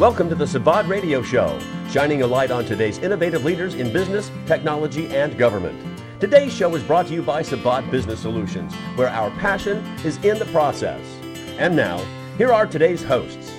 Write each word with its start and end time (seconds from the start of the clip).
Welcome 0.00 0.30
to 0.30 0.34
the 0.34 0.46
Sivad 0.46 0.88
Radio 0.88 1.20
Show, 1.20 1.60
shining 1.90 2.22
a 2.22 2.26
light 2.26 2.50
on 2.50 2.64
today's 2.64 2.96
innovative 2.96 3.44
leaders 3.44 3.74
in 3.74 3.92
business, 3.92 4.30
technology, 4.46 5.06
and 5.08 5.36
government. 5.36 5.78
Today's 6.18 6.54
show 6.54 6.74
is 6.74 6.82
brought 6.82 7.08
to 7.08 7.12
you 7.12 7.20
by 7.20 7.42
Sivad 7.42 7.90
Business 7.90 8.18
Solutions, 8.18 8.72
where 8.96 9.10
our 9.10 9.30
passion 9.32 9.84
is 10.02 10.16
in 10.24 10.38
the 10.38 10.46
process. 10.46 11.04
And 11.58 11.76
now, 11.76 12.02
here 12.38 12.50
are 12.50 12.64
today's 12.64 13.02
hosts. 13.02 13.52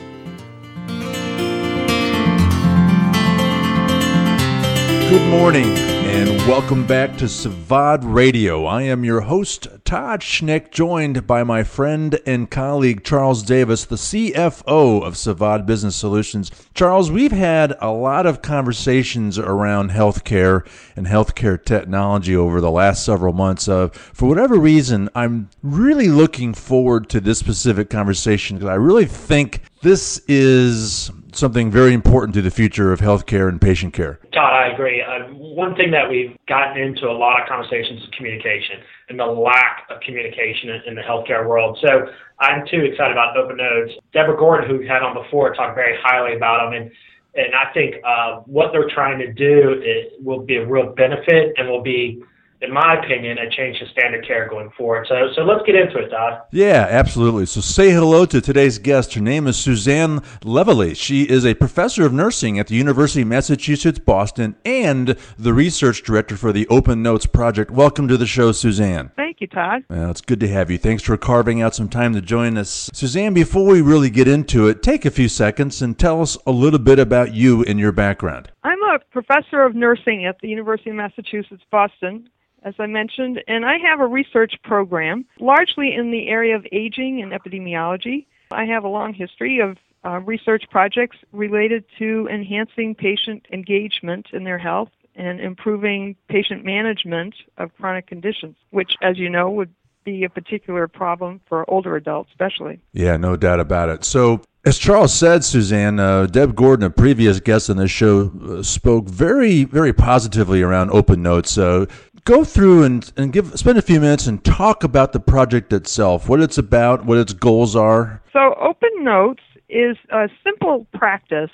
Good 5.11 5.29
morning 5.29 5.90
and 6.13 6.27
welcome 6.45 6.85
back 6.85 7.15
to 7.15 7.23
Sivad 7.23 8.01
Radio. 8.03 8.65
I 8.65 8.81
am 8.81 9.05
your 9.05 9.21
host, 9.21 9.69
Todd 9.85 10.19
Schnick, 10.19 10.69
joined 10.69 11.25
by 11.25 11.45
my 11.45 11.63
friend 11.63 12.19
and 12.25 12.51
colleague 12.51 13.05
Charles 13.05 13.43
Davis, 13.43 13.85
the 13.85 13.95
CFO 13.95 15.03
of 15.03 15.13
Sivad 15.13 15.65
Business 15.65 15.95
Solutions. 15.95 16.51
Charles, 16.73 17.09
we've 17.09 17.31
had 17.31 17.77
a 17.79 17.91
lot 17.91 18.25
of 18.25 18.41
conversations 18.41 19.39
around 19.39 19.91
healthcare 19.91 20.67
and 20.97 21.07
healthcare 21.07 21.63
technology 21.63 22.35
over 22.35 22.59
the 22.59 22.71
last 22.71 23.05
several 23.05 23.31
months. 23.31 23.69
Uh, 23.69 23.87
for 23.87 24.27
whatever 24.27 24.57
reason, 24.57 25.07
I'm 25.15 25.49
really 25.63 26.09
looking 26.09 26.53
forward 26.53 27.07
to 27.11 27.21
this 27.21 27.39
specific 27.39 27.89
conversation 27.89 28.57
because 28.57 28.69
I 28.69 28.75
really 28.75 29.05
think 29.05 29.61
this 29.81 30.21
is 30.27 31.09
something 31.33 31.71
very 31.71 31.93
important 31.93 32.33
to 32.35 32.41
the 32.41 32.51
future 32.51 32.91
of 32.91 32.99
healthcare 32.99 33.49
and 33.49 33.59
patient 33.59 33.93
care. 33.93 34.19
Todd, 34.33 34.53
I 34.53 34.73
agree. 34.73 35.01
Uh, 35.01 35.27
one 35.33 35.75
thing 35.75 35.91
that 35.91 36.09
we've 36.09 36.35
gotten 36.47 36.81
into 36.81 37.09
a 37.09 37.11
lot 37.11 37.41
of 37.41 37.47
conversations 37.47 38.01
is 38.01 38.09
communication 38.17 38.77
and 39.09 39.19
the 39.19 39.25
lack 39.25 39.85
of 39.89 39.99
communication 40.01 40.69
in, 40.87 40.95
the 40.95 41.01
healthcare 41.01 41.47
world. 41.47 41.77
So 41.81 42.07
I'm 42.39 42.65
too 42.67 42.81
excited 42.81 43.11
about 43.11 43.35
Open 43.37 43.57
Notes. 43.57 43.93
Deborah 44.13 44.37
Gordon, 44.37 44.69
who 44.69 44.77
we 44.77 44.87
had 44.87 45.03
on 45.03 45.13
before, 45.13 45.53
talked 45.53 45.75
very 45.75 45.97
highly 46.01 46.35
about 46.35 46.65
them, 46.65 46.81
and 46.81 46.91
and 47.33 47.55
I 47.55 47.71
think 47.73 47.95
uh, 48.05 48.41
what 48.45 48.73
they're 48.73 48.89
trying 48.89 49.17
to 49.19 49.31
do 49.31 49.81
will 50.19 50.41
be 50.41 50.57
a 50.57 50.67
real 50.67 50.93
benefit 50.93 51.53
and 51.55 51.69
will 51.69 51.81
be 51.81 52.21
in 52.61 52.71
my 52.71 52.95
opinion, 53.03 53.39
a 53.39 53.49
change 53.49 53.79
to 53.79 53.87
standard 53.87 54.25
care 54.25 54.47
going 54.47 54.69
forward. 54.77 55.07
So, 55.09 55.15
so 55.35 55.41
let's 55.41 55.65
get 55.65 55.75
into 55.75 55.97
it, 55.97 56.09
Todd. 56.09 56.41
Yeah, 56.51 56.85
absolutely. 56.89 57.47
So 57.47 57.59
say 57.59 57.89
hello 57.89 58.25
to 58.25 58.39
today's 58.39 58.77
guest. 58.77 59.15
Her 59.15 59.21
name 59.21 59.47
is 59.47 59.57
Suzanne 59.57 60.19
Leveille. 60.43 60.95
She 60.95 61.23
is 61.23 61.43
a 61.43 61.55
professor 61.55 62.05
of 62.05 62.13
nursing 62.13 62.59
at 62.59 62.67
the 62.67 62.75
University 62.75 63.23
of 63.23 63.29
Massachusetts 63.29 63.97
Boston 63.97 64.55
and 64.63 65.17
the 65.39 65.53
research 65.53 66.03
director 66.03 66.37
for 66.37 66.53
the 66.53 66.67
Open 66.67 67.01
Notes 67.01 67.25
Project. 67.25 67.71
Welcome 67.71 68.07
to 68.07 68.17
the 68.17 68.27
show, 68.27 68.51
Suzanne. 68.51 69.11
Thank 69.15 69.41
you, 69.41 69.47
Todd. 69.47 69.83
Well, 69.89 70.11
it's 70.11 70.21
good 70.21 70.39
to 70.41 70.47
have 70.47 70.69
you. 70.69 70.77
Thanks 70.77 71.01
for 71.01 71.17
carving 71.17 71.63
out 71.63 71.73
some 71.73 71.89
time 71.89 72.13
to 72.13 72.21
join 72.21 72.59
us. 72.59 72.91
Suzanne, 72.93 73.33
before 73.33 73.65
we 73.65 73.81
really 73.81 74.11
get 74.11 74.27
into 74.27 74.67
it, 74.67 74.83
take 74.83 75.03
a 75.05 75.11
few 75.11 75.29
seconds 75.29 75.81
and 75.81 75.97
tell 75.97 76.21
us 76.21 76.37
a 76.45 76.51
little 76.51 76.79
bit 76.79 76.99
about 76.99 77.33
you 77.33 77.63
and 77.63 77.79
your 77.79 77.91
background. 77.91 78.51
I'm 78.63 78.81
a 78.83 78.99
professor 79.11 79.61
of 79.61 79.73
nursing 79.73 80.25
at 80.25 80.37
the 80.41 80.47
University 80.47 80.91
of 80.91 80.95
Massachusetts 80.95 81.63
Boston 81.71 82.29
as 82.63 82.73
I 82.79 82.85
mentioned, 82.85 83.41
and 83.47 83.65
I 83.65 83.77
have 83.77 83.99
a 83.99 84.07
research 84.07 84.53
program 84.63 85.25
largely 85.39 85.93
in 85.95 86.11
the 86.11 86.27
area 86.27 86.55
of 86.55 86.65
aging 86.71 87.21
and 87.21 87.31
epidemiology. 87.31 88.25
I 88.51 88.65
have 88.65 88.83
a 88.83 88.87
long 88.87 89.13
history 89.13 89.59
of 89.59 89.77
uh, 90.03 90.19
research 90.19 90.63
projects 90.69 91.17
related 91.31 91.83
to 91.99 92.27
enhancing 92.31 92.95
patient 92.95 93.45
engagement 93.51 94.27
in 94.33 94.43
their 94.43 94.57
health 94.57 94.89
and 95.15 95.39
improving 95.39 96.15
patient 96.29 96.63
management 96.63 97.35
of 97.57 97.75
chronic 97.77 98.07
conditions, 98.07 98.55
which, 98.71 98.93
as 99.01 99.17
you 99.17 99.29
know, 99.29 99.49
would 99.49 99.73
be 100.03 100.23
a 100.23 100.29
particular 100.29 100.87
problem 100.87 101.41
for 101.47 101.69
older 101.69 101.95
adults, 101.95 102.29
especially. 102.31 102.79
Yeah, 102.93 103.17
no 103.17 103.35
doubt 103.35 103.59
about 103.59 103.89
it. 103.89 104.03
So, 104.03 104.41
as 104.65 104.77
Charles 104.77 105.13
said, 105.13 105.43
Suzanne, 105.43 105.99
uh, 105.99 106.27
Deb 106.27 106.55
Gordon, 106.55 106.85
a 106.85 106.89
previous 106.89 107.39
guest 107.39 107.69
on 107.69 107.77
this 107.77 107.91
show, 107.91 108.31
uh, 108.43 108.63
spoke 108.63 109.05
very, 109.05 109.63
very 109.63 109.93
positively 109.93 110.61
around 110.61 110.91
open 110.91 111.21
notes. 111.21 111.57
Uh, 111.57 111.85
go 112.25 112.43
through 112.43 112.83
and, 112.83 113.11
and 113.17 113.33
give 113.33 113.57
spend 113.57 113.77
a 113.77 113.81
few 113.81 113.99
minutes 113.99 114.27
and 114.27 114.43
talk 114.43 114.83
about 114.83 115.13
the 115.13 115.19
project 115.19 115.73
itself, 115.73 116.29
what 116.29 116.41
it's 116.41 116.57
about, 116.57 117.05
what 117.05 117.17
its 117.17 117.33
goals 117.33 117.75
are. 117.75 118.21
So, 118.33 118.55
Open 118.59 118.89
Notes 119.03 119.43
is 119.69 119.97
a 120.11 120.29
simple 120.43 120.85
practice 120.93 121.51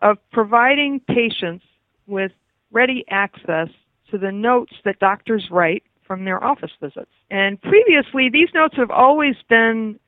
of 0.00 0.18
providing 0.32 1.00
patients 1.00 1.64
with 2.06 2.32
ready 2.72 3.04
access 3.10 3.68
to 4.10 4.18
the 4.18 4.32
notes 4.32 4.72
that 4.84 4.98
doctors 4.98 5.48
write 5.50 5.84
from 6.06 6.24
their 6.24 6.42
office 6.42 6.72
visits. 6.80 7.10
And 7.30 7.60
previously, 7.60 8.28
these 8.28 8.48
notes 8.54 8.76
have 8.76 8.90
always 8.90 9.36
been 9.48 10.00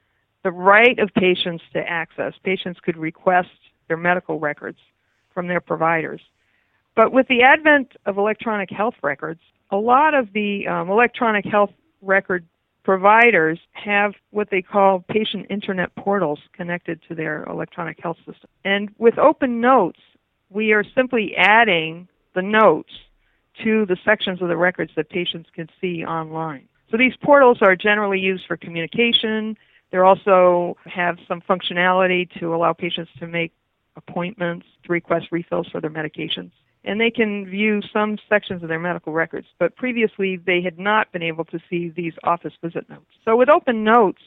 the 0.43 0.51
right 0.51 0.99
of 0.99 1.11
patients 1.15 1.63
to 1.73 1.79
access. 1.79 2.35
Patients 2.43 2.81
could 2.81 2.97
request 2.97 3.51
their 3.87 3.97
medical 3.97 4.41
records 4.41 4.79
from 5.33 5.47
their 5.47 5.61
providers. 5.61 6.21
But 6.97 7.13
with 7.13 7.29
the 7.29 7.43
advent 7.43 7.93
of 8.05 8.19
electronic 8.19 8.71
health 8.71 8.95
records, 9.03 9.41
a 9.73 9.77
lot 9.77 10.15
of 10.15 10.33
the 10.35 10.69
um, 10.69 10.91
electronic 10.91 11.47
health 11.47 11.73
record 12.03 12.47
providers 12.85 13.59
have 13.73 14.13
what 14.31 14.51
they 14.51 14.61
call 14.61 15.05
patient 15.09 15.47
internet 15.49 15.95
portals 15.97 16.39
connected 16.53 17.01
to 17.09 17.15
their 17.15 17.45
electronic 17.45 17.99
health 18.01 18.19
system. 18.19 18.51
And 18.65 18.91
with 18.99 19.19
Open 19.19 19.61
Notes, 19.61 20.01
we 20.51 20.73
are 20.73 20.85
simply 20.95 21.35
adding 21.37 22.07
the 22.35 22.43
notes 22.43 22.93
to 23.65 23.87
the 23.87 23.97
sections 24.05 24.43
of 24.43 24.49
the 24.49 24.57
records 24.57 24.93
that 24.97 25.09
patients 25.09 25.49
can 25.55 25.69
see 25.81 26.05
online. 26.05 26.69
So 26.91 26.99
these 26.99 27.17
portals 27.23 27.63
are 27.63 27.75
generally 27.75 28.19
used 28.19 28.45
for 28.47 28.57
communication. 28.57 29.57
They 29.91 29.99
also 29.99 30.77
have 30.85 31.19
some 31.27 31.41
functionality 31.41 32.29
to 32.39 32.55
allow 32.55 32.75
patients 32.75 33.11
to 33.21 33.27
make 33.27 33.53
appointments, 33.97 34.67
to 34.85 34.93
request 34.93 35.29
refills 35.31 35.69
for 35.69 35.81
their 35.81 35.91
medications 35.91 36.51
and 36.85 37.01
they 37.01 37.11
can 37.11 37.47
view 37.47 37.81
some 37.93 38.19
sections 38.29 38.63
of 38.63 38.69
their 38.69 38.81
medical 38.81 39.13
records, 39.13 39.47
but 39.59 39.77
previously 39.77 40.37
they 40.37 40.61
had 40.63 40.79
not 40.79 41.13
been 41.13 41.23
able 41.23 41.45
to 41.47 41.59
see 41.71 41.91
these 41.91 42.15
office 42.25 42.55
visit 42.63 42.89
notes. 42.89 43.07
So 43.25 43.37
with 43.37 43.49
Open 43.49 43.85
Notes, 43.85 44.23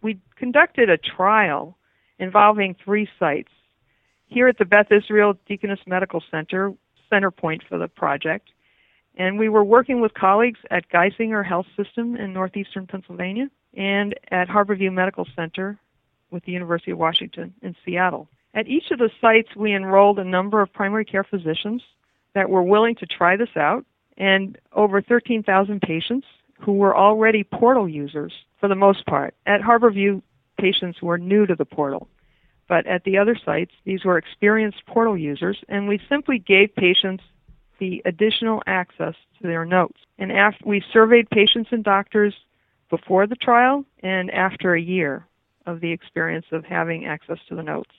we 0.00 0.18
conducted 0.36 0.88
a 0.88 0.96
trial 0.96 1.76
involving 2.18 2.74
three 2.82 3.08
sites. 3.18 3.50
Here 4.26 4.48
at 4.48 4.58
the 4.58 4.64
Beth 4.64 4.90
Israel 4.90 5.34
Deaconess 5.46 5.80
Medical 5.86 6.22
Center, 6.30 6.72
center 7.10 7.30
point 7.30 7.62
for 7.68 7.78
the 7.78 7.88
project, 7.88 8.50
and 9.16 9.38
we 9.38 9.48
were 9.48 9.64
working 9.64 10.00
with 10.00 10.14
colleagues 10.14 10.60
at 10.70 10.88
Geisinger 10.90 11.44
Health 11.44 11.66
System 11.76 12.16
in 12.16 12.32
northeastern 12.32 12.86
Pennsylvania 12.86 13.50
and 13.74 14.14
at 14.30 14.48
Harborview 14.48 14.92
Medical 14.92 15.26
Center 15.34 15.78
with 16.30 16.44
the 16.44 16.52
University 16.52 16.90
of 16.90 16.98
Washington 16.98 17.54
in 17.62 17.74
Seattle. 17.84 18.28
At 18.54 18.68
each 18.68 18.90
of 18.90 18.98
the 18.98 19.10
sites, 19.20 19.54
we 19.56 19.74
enrolled 19.74 20.18
a 20.18 20.24
number 20.24 20.60
of 20.60 20.72
primary 20.72 21.04
care 21.04 21.24
physicians 21.24 21.82
that 22.34 22.50
were 22.50 22.62
willing 22.62 22.94
to 22.96 23.06
try 23.06 23.36
this 23.36 23.56
out, 23.56 23.84
and 24.16 24.58
over 24.72 25.00
13,000 25.00 25.80
patients 25.80 26.26
who 26.60 26.72
were 26.72 26.96
already 26.96 27.44
portal 27.44 27.88
users 27.88 28.32
for 28.60 28.68
the 28.68 28.74
most 28.74 29.06
part. 29.06 29.34
At 29.46 29.60
Harborview, 29.60 30.22
patients 30.58 31.00
were 31.00 31.18
new 31.18 31.46
to 31.46 31.54
the 31.54 31.64
portal. 31.64 32.08
But 32.68 32.86
at 32.86 33.04
the 33.04 33.16
other 33.16 33.36
sites, 33.42 33.72
these 33.84 34.04
were 34.04 34.18
experienced 34.18 34.84
portal 34.86 35.16
users, 35.16 35.58
and 35.68 35.88
we 35.88 36.00
simply 36.08 36.38
gave 36.38 36.74
patients 36.74 37.24
the 37.78 38.02
additional 38.04 38.62
access 38.66 39.14
to 39.40 39.46
their 39.46 39.64
notes. 39.64 39.98
And 40.18 40.32
after 40.32 40.64
we 40.66 40.82
surveyed 40.92 41.30
patients 41.30 41.70
and 41.72 41.84
doctors 41.84 42.34
before 42.90 43.26
the 43.26 43.36
trial 43.36 43.84
and 44.02 44.30
after 44.30 44.74
a 44.74 44.80
year 44.80 45.26
of 45.66 45.80
the 45.80 45.92
experience 45.92 46.46
of 46.52 46.64
having 46.64 47.06
access 47.06 47.38
to 47.48 47.54
the 47.54 47.62
notes 47.62 47.90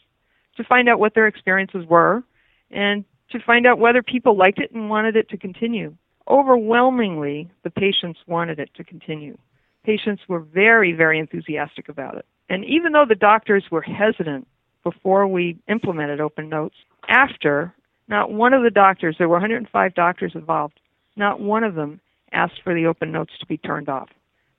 to 0.57 0.63
find 0.63 0.89
out 0.89 0.99
what 0.99 1.13
their 1.13 1.27
experiences 1.27 1.85
were 1.87 2.23
and 2.71 3.05
to 3.31 3.39
find 3.39 3.67
out 3.67 3.79
whether 3.79 4.01
people 4.01 4.37
liked 4.37 4.59
it 4.59 4.71
and 4.71 4.89
wanted 4.89 5.15
it 5.15 5.29
to 5.29 5.37
continue. 5.37 5.95
Overwhelmingly, 6.27 7.49
the 7.63 7.69
patients 7.69 8.19
wanted 8.27 8.59
it 8.59 8.69
to 8.75 8.83
continue. 8.83 9.37
Patients 9.83 10.21
were 10.27 10.39
very, 10.39 10.93
very 10.93 11.19
enthusiastic 11.19 11.89
about 11.89 12.17
it. 12.17 12.25
And 12.49 12.65
even 12.65 12.91
though 12.91 13.05
the 13.07 13.15
doctors 13.15 13.65
were 13.71 13.81
hesitant 13.81 14.47
before 14.83 15.27
we 15.27 15.57
implemented 15.67 16.19
Open 16.19 16.49
Notes, 16.49 16.75
after, 17.07 17.73
not 18.07 18.31
one 18.31 18.53
of 18.53 18.63
the 18.63 18.71
doctors, 18.71 19.15
there 19.17 19.29
were 19.29 19.35
105 19.35 19.93
doctors 19.93 20.31
involved, 20.35 20.79
not 21.15 21.39
one 21.39 21.63
of 21.63 21.75
them 21.75 21.99
asked 22.31 22.61
for 22.63 22.73
the 22.73 22.85
Open 22.85 23.11
Notes 23.11 23.33
to 23.39 23.45
be 23.45 23.57
turned 23.57 23.89
off. 23.89 24.09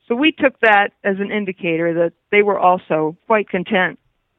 So 0.08 0.14
we 0.16 0.32
took 0.32 0.58
that 0.60 0.90
as 1.04 1.16
an 1.20 1.30
indicator 1.30 1.94
that 1.94 2.12
they 2.32 2.42
were 2.42 2.58
also 2.58 3.16
quite 3.26 3.48
content 3.48 3.98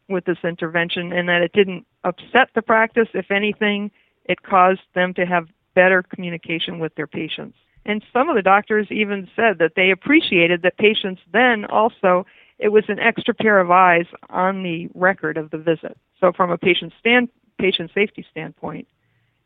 with 0.10 0.25
this 0.25 0.38
intervention 0.44 1.13
and 1.13 1.30
that 1.30 1.42
it 1.42 1.54
didn't 1.54 1.86
upset 2.04 2.50
the 2.54 2.62
practice. 2.62 3.07
If 3.13 3.31
anything, 3.31 3.92
it 4.31 4.44
caused 4.44 4.81
them 4.95 5.13
to 5.13 5.25
have 5.25 5.50
better 5.75 6.01
communication 6.01 6.80
with 6.80 6.95
their 6.95 7.07
patients. 7.07 7.57
And 7.86 8.01
some 8.13 8.30
of 8.30 8.36
the 8.36 8.42
doctors 8.42 8.88
even 8.89 9.28
said 9.36 9.57
that 9.60 9.74
they 9.75 9.92
appreciated 9.92 10.62
that 10.62 10.78
patients 10.78 11.22
then 11.33 11.66
also, 11.66 12.25
it 12.60 12.69
was 12.69 12.86
an 12.88 13.00
extra 13.00 13.33
pair 13.33 13.60
of 13.60 13.72
eyes 13.72 14.06
on 14.30 14.63
the 14.63 14.89
record 14.94 15.36
of 15.36 15.51
the 15.51 15.57
visit. 15.57 15.98
So 16.22 16.31
from 16.31 16.50
a 16.50 16.57
patient 16.57 16.94
stand, 16.98 17.28
patient 17.60 17.92
safety 17.94 18.25
standpoint, 18.31 18.88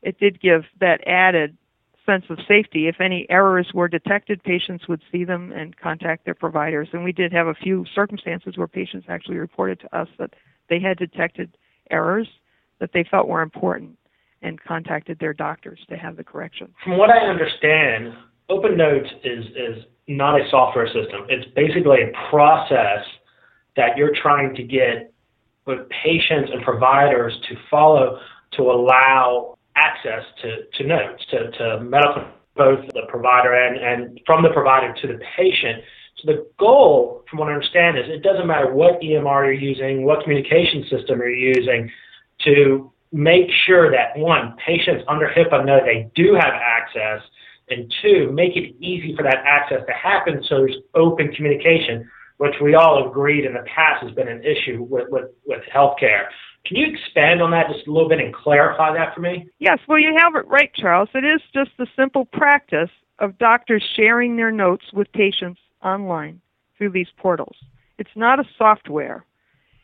it 0.04 0.20
did 0.20 0.40
give 0.40 0.66
that 0.80 1.08
added 1.08 1.58
sense 2.06 2.26
of 2.30 2.38
safety. 2.48 2.88
If 2.88 3.02
any 3.02 3.26
errors 3.28 3.72
were 3.74 3.88
detected, 3.88 4.44
patients 4.44 4.88
would 4.88 5.02
see 5.12 5.24
them 5.24 5.52
and 5.52 5.76
contact 5.76 6.26
their 6.26 6.36
providers. 6.36 6.90
And 6.94 7.04
we 7.04 7.12
did 7.12 7.34
have 7.34 7.48
a 7.48 7.56
few 7.56 7.86
circumstances 7.96 8.56
where 8.56 8.68
patients 8.68 9.08
actually 9.10 9.38
reported 9.38 9.80
to 9.80 9.98
us 9.98 10.10
that 10.20 10.36
they 10.70 10.80
had 10.80 11.00
detected 11.00 11.58
errors 11.90 12.28
that 12.80 12.92
they 12.94 13.04
felt 13.04 13.28
were 13.28 13.42
important 13.42 13.98
and 14.45 14.62
contacted 14.63 15.18
their 15.19 15.33
doctors 15.33 15.80
to 15.89 15.97
have 15.97 16.15
the 16.15 16.24
correction. 16.24 16.71
From 16.83 16.97
what 16.97 17.09
I 17.09 17.18
understand, 17.18 18.13
Open 18.47 18.77
Notes 18.77 19.09
is, 19.24 19.45
is 19.47 19.83
not 20.07 20.39
a 20.39 20.47
software 20.51 20.86
system. 20.86 21.25
It's 21.30 21.51
basically 21.56 22.03
a 22.03 22.30
process 22.30 23.03
that 23.75 23.97
you're 23.97 24.13
trying 24.21 24.53
to 24.56 24.63
get 24.63 25.12
with 25.65 25.89
patients 25.89 26.51
and 26.53 26.62
providers 26.63 27.33
to 27.50 27.56
follow 27.71 28.19
to 28.53 28.62
allow 28.62 29.57
access 29.75 30.24
to, 30.44 30.57
to 30.77 30.88
notes, 30.88 31.25
to, 31.31 31.51
to 31.51 31.80
medical, 31.81 32.24
both 32.56 32.86
the 32.94 33.01
provider 33.09 33.53
and, 33.53 33.77
and 33.77 34.21
from 34.27 34.44
the 34.44 34.50
provider 34.50 34.94
to 35.01 35.07
the 35.07 35.19
patient. 35.36 35.81
So 36.18 36.31
the 36.31 36.47
goal, 36.59 37.24
from 37.30 37.39
what 37.39 37.50
I 37.50 37.53
understand, 37.53 37.97
is 37.97 38.06
it 38.07 38.21
doesn't 38.21 38.45
matter 38.45 38.74
what 38.74 39.01
EMR 39.01 39.45
you're 39.45 39.53
using, 39.53 40.06
what 40.06 40.24
communication 40.24 40.83
system 40.83 41.18
you're 41.19 41.30
using, 41.31 41.92
to 42.45 42.92
make 43.16 43.50
sure 43.66 43.90
that 43.92 44.18
one, 44.18 44.56
patients 44.64 45.06
under 45.08 45.28
HIPAA 45.30 45.66
know 45.66 45.80
they 45.84 46.12
do 46.16 46.34
have 46.34 46.54
access, 46.54 47.22
and 47.70 47.92
two, 48.02 48.30
make 48.32 48.58
it 48.58 48.76
easy 48.84 49.16
for 49.16 49.24
that 49.24 49.38
access 49.46 49.80
to 49.88 49.94
happen 49.94 50.44
so 50.48 50.58
there's 50.58 50.76
open 50.94 51.32
communication, 51.34 52.08
which 52.38 52.56
we 52.62 52.76
all 52.76 53.10
agreed 53.10 53.46
in 53.46 53.54
the 53.54 53.64
past 53.74 54.04
has 54.04 54.12
been 54.12 54.28
an 54.28 54.44
issue 54.44 54.84
with, 54.84 55.08
with, 55.10 55.32
with 55.48 55.62
healthcare. 55.74 56.26
Can 56.66 56.76
you 56.76 56.88
expand 56.94 57.42
on 57.42 57.52
that 57.52 57.68
just 57.72 57.88
a 57.88 57.92
little 57.92 58.10
bit 58.10 58.20
and 58.20 58.34
clarify 58.36 58.94
that 58.94 59.16
for 59.16 59.22
me? 59.22 59.48
Yes, 59.60 59.80
well, 59.88 60.00
you 60.00 60.14
have 60.18 60.36
it 60.36 60.46
right, 60.48 60.72
Charles. 60.76 61.10
It 61.14 61.24
is 61.24 61.42
just 61.54 61.72
the 61.78 61.88
simple 61.96 62.26
practice 62.26 62.90
of 63.20 63.38
doctors 63.38 63.84
sharing 63.96 64.36
their 64.36 64.52
notes 64.52 64.86
with 64.92 65.10
patients 65.14 65.62
online 65.82 66.42
through 66.78 66.90
these 66.90 67.08
portals. 67.18 67.56
It's 67.98 68.10
not 68.16 68.40
a 68.40 68.44
software, 68.58 69.26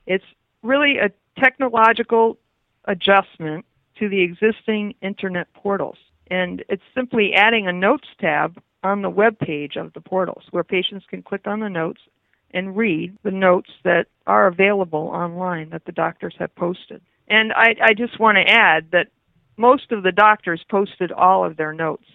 it's 0.05 0.25
really 0.63 0.97
a 0.97 1.11
technological 1.39 2.37
adjustment 2.85 3.65
to 3.99 4.09
the 4.09 4.21
existing 4.21 4.95
internet 5.01 5.51
portals. 5.53 5.97
And 6.29 6.63
it's 6.69 6.83
simply 6.95 7.33
adding 7.33 7.67
a 7.67 7.73
notes 7.73 8.07
tab 8.19 8.61
on 8.83 9.01
the 9.01 9.09
web 9.09 9.37
page 9.37 9.75
of 9.75 9.93
the 9.93 10.01
portals 10.01 10.43
where 10.51 10.63
patients 10.63 11.05
can 11.09 11.21
click 11.21 11.45
on 11.45 11.59
the 11.59 11.69
notes 11.69 12.01
and 12.53 12.75
read 12.75 13.17
the 13.23 13.31
notes 13.31 13.69
that 13.83 14.07
are 14.27 14.47
available 14.47 15.11
online 15.13 15.69
that 15.69 15.85
the 15.85 15.91
doctors 15.91 16.35
have 16.39 16.53
posted. 16.55 17.01
And 17.27 17.53
I, 17.53 17.75
I 17.81 17.93
just 17.93 18.19
want 18.19 18.37
to 18.37 18.49
add 18.49 18.87
that 18.91 19.07
most 19.57 19.91
of 19.91 20.03
the 20.03 20.11
doctors 20.11 20.61
posted 20.69 21.11
all 21.11 21.45
of 21.45 21.57
their 21.57 21.73
notes. 21.73 22.05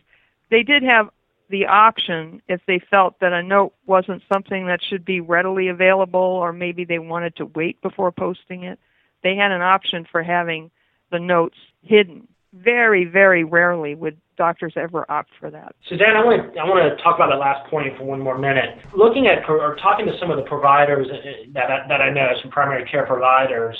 They 0.51 0.63
did 0.63 0.83
have 0.83 1.11
the 1.49 1.67
option 1.67 2.43
if 2.49 2.61
they 2.67 2.81
felt 2.91 3.21
that 3.21 3.33
a 3.33 3.43
note 3.43 3.73
wasn't 3.87 4.23
something 4.33 4.67
that 4.67 4.81
should 4.83 5.05
be 5.05 5.21
readily 5.21 5.69
available 5.69 6.21
or 6.21 6.53
maybe 6.53 6.85
they 6.85 6.99
wanted 6.99 7.37
to 7.37 7.47
wait 7.47 7.81
before 7.83 8.11
posting 8.11 8.65
it. 8.65 8.79
They 9.23 9.37
had 9.37 9.53
an 9.53 9.63
option 9.63 10.07
for 10.11 10.23
having 10.23 10.71
the 11.11 11.19
notes 11.19 11.57
hidden. 11.83 12.29
Very, 12.53 13.05
very 13.05 13.45
rarely 13.45 13.95
would 13.95 14.19
doctors 14.37 14.75
ever 14.77 15.11
opt 15.11 15.31
for 15.41 15.51
that. 15.51 15.75
Suzanne, 15.89 16.17
I 16.17 16.25
want 16.25 16.55
to, 16.55 16.61
I 16.61 16.65
want 16.65 16.97
to 16.97 17.03
talk 17.03 17.17
about 17.17 17.31
that 17.31 17.39
last 17.39 17.69
point 17.71 17.97
for 17.97 18.05
one 18.05 18.21
more 18.21 18.39
minute. 18.39 18.79
Looking 18.95 19.27
at 19.27 19.49
or 19.49 19.77
talking 19.77 20.07
to 20.07 20.19
some 20.19 20.31
of 20.31 20.37
the 20.37 20.43
providers 20.43 21.09
uh, 21.11 21.17
uh, 21.17 21.33
that 21.55 21.71
I, 21.71 21.89
that 21.89 22.01
I 22.01 22.11
know, 22.11 22.33
some 22.43 22.51
primary 22.51 22.85
care 22.89 23.07
providers, 23.07 23.77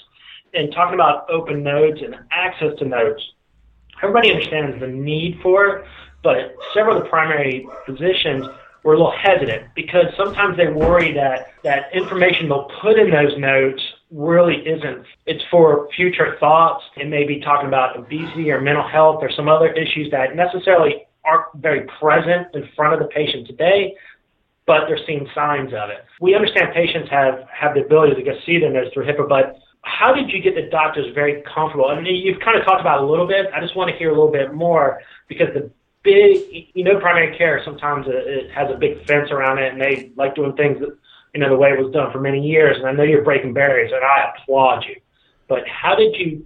and 0.55 0.73
talking 0.73 0.95
about 0.95 1.29
open 1.31 1.63
notes 1.63 2.01
and 2.03 2.17
access 2.31 2.77
to 2.79 2.85
notes, 2.85 3.23
everybody 4.03 4.31
understands 4.31 4.81
the 4.81 4.87
need 4.87 5.39
for 5.43 5.67
it, 5.67 5.85
but 6.23 6.57
several 6.75 6.97
of 6.97 7.05
the 7.05 7.09
primary 7.09 7.67
physicians 7.85 8.47
were 8.83 8.95
a 8.95 8.97
little 8.97 9.17
hesitant 9.17 9.75
because 9.75 10.07
sometimes 10.17 10.57
they 10.57 10.69
worry 10.69 11.13
that 11.13 11.53
that 11.65 11.93
information 11.93 12.49
they'll 12.49 12.71
put 12.81 12.99
in 12.99 13.11
those 13.11 13.37
notes 13.39 13.83
really 14.11 14.57
isn't. 14.67 15.05
It's 15.27 15.43
for 15.51 15.89
future 15.97 16.37
thoughts 16.39 16.85
and 16.97 17.11
maybe 17.11 17.41
talking 17.41 17.69
about 17.69 17.99
obesity 17.99 18.51
or 18.51 18.61
mental 18.61 18.87
health 18.87 19.19
or 19.21 19.31
some 19.31 19.49
other 19.49 19.73
issues 19.73 20.11
that 20.13 20.37
necessarily 20.37 21.07
aren't 21.25 21.47
very 21.57 21.87
present 21.99 22.49
in 22.55 22.69
front 22.77 22.95
of 22.95 23.01
the 23.01 23.07
patient 23.07 23.47
today, 23.49 23.95
but 24.67 24.83
they're 24.87 25.01
seeing 25.07 25.29
signs 25.35 25.73
of 25.73 25.91
it. 25.91 26.05
We 26.21 26.35
understand 26.35 26.73
patients 26.73 27.11
have, 27.11 27.47
have 27.53 27.75
the 27.75 27.85
ability 27.85 28.15
to 28.15 28.23
get 28.23 28.37
see 28.47 28.59
their 28.59 28.71
notes 28.71 28.91
through 28.95 29.07
HIPAA, 29.07 29.29
but 29.29 29.59
how 29.83 30.13
did 30.13 30.31
you 30.31 30.41
get 30.43 30.55
the 30.55 30.69
doctors 30.71 31.13
very 31.15 31.43
comfortable? 31.43 31.87
I 31.87 32.01
mean, 32.01 32.15
you've 32.15 32.41
kind 32.41 32.59
of 32.59 32.65
talked 32.65 32.81
about 32.81 33.03
a 33.03 33.07
little 33.07 33.27
bit. 33.27 33.47
I 33.55 33.61
just 33.61 33.77
want 33.77 33.91
to 33.91 33.97
hear 33.97 34.09
a 34.11 34.15
little 34.15 34.33
bit 34.33 34.53
more 34.53 35.01
because 35.29 35.49
the 35.55 35.71
big, 36.03 36.71
you 36.75 36.85
know, 36.85 36.99
primary 36.99 37.37
care 37.37 37.61
sometimes 37.65 38.07
uh, 38.07 38.13
it 38.15 38.51
has 38.53 38.71
a 38.71 38.77
big 38.77 39.05
fence 39.07 39.31
around 39.31 39.59
it 39.59 39.73
and 39.73 39.81
they 39.81 40.13
like 40.17 40.35
doing 40.35 40.55
things 40.55 40.81
that 40.81 40.97
you 41.37 41.43
know, 41.43 41.51
the 41.51 41.57
way 41.57 41.69
it 41.69 41.79
was 41.79 41.93
done 41.93 42.11
for 42.11 42.19
many 42.19 42.41
years. 42.41 42.79
And 42.79 42.87
I 42.87 42.93
know 42.93 43.03
you're 43.03 43.23
breaking 43.23 43.53
barriers, 43.53 43.93
and 43.95 44.03
I 44.03 44.33
applaud 44.33 44.87
you. 44.89 44.97
But 45.49 45.69
how 45.69 45.95
did 45.95 46.17
you 46.17 46.43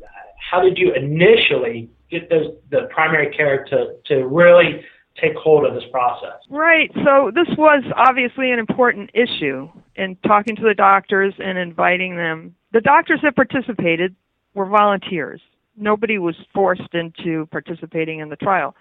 how 0.51 0.61
did 0.61 0.77
you 0.79 0.93
initially 0.93 1.89
get 2.11 2.29
those 2.29 2.57
the 2.71 2.89
primary 2.91 3.33
care 3.33 3.65
to 3.67 3.95
to 4.07 4.27
really 4.27 4.85
take 5.21 5.37
hold 5.37 5.65
of 5.65 5.75
this 5.75 5.85
process? 5.93 6.35
Right. 6.49 6.91
So 7.05 7.31
this 7.33 7.47
was 7.57 7.85
obviously 7.97 8.51
an 8.51 8.59
important 8.59 9.11
issue 9.15 9.71
in 9.95 10.17
talking 10.27 10.57
to 10.57 10.63
the 10.63 10.75
doctors 10.75 11.35
and 11.39 11.57
inviting 11.57 12.17
them. 12.17 12.57
The 12.73 12.81
doctors 12.81 13.21
that 13.23 13.37
participated 13.37 14.17
were 14.55 14.67
volunteers. 14.67 15.41
Nobody 15.77 16.19
was 16.19 16.35
forced 16.53 16.95
into 16.95 17.47
participating 17.53 18.19
in 18.19 18.29
the 18.29 18.37
trial. 18.37 18.75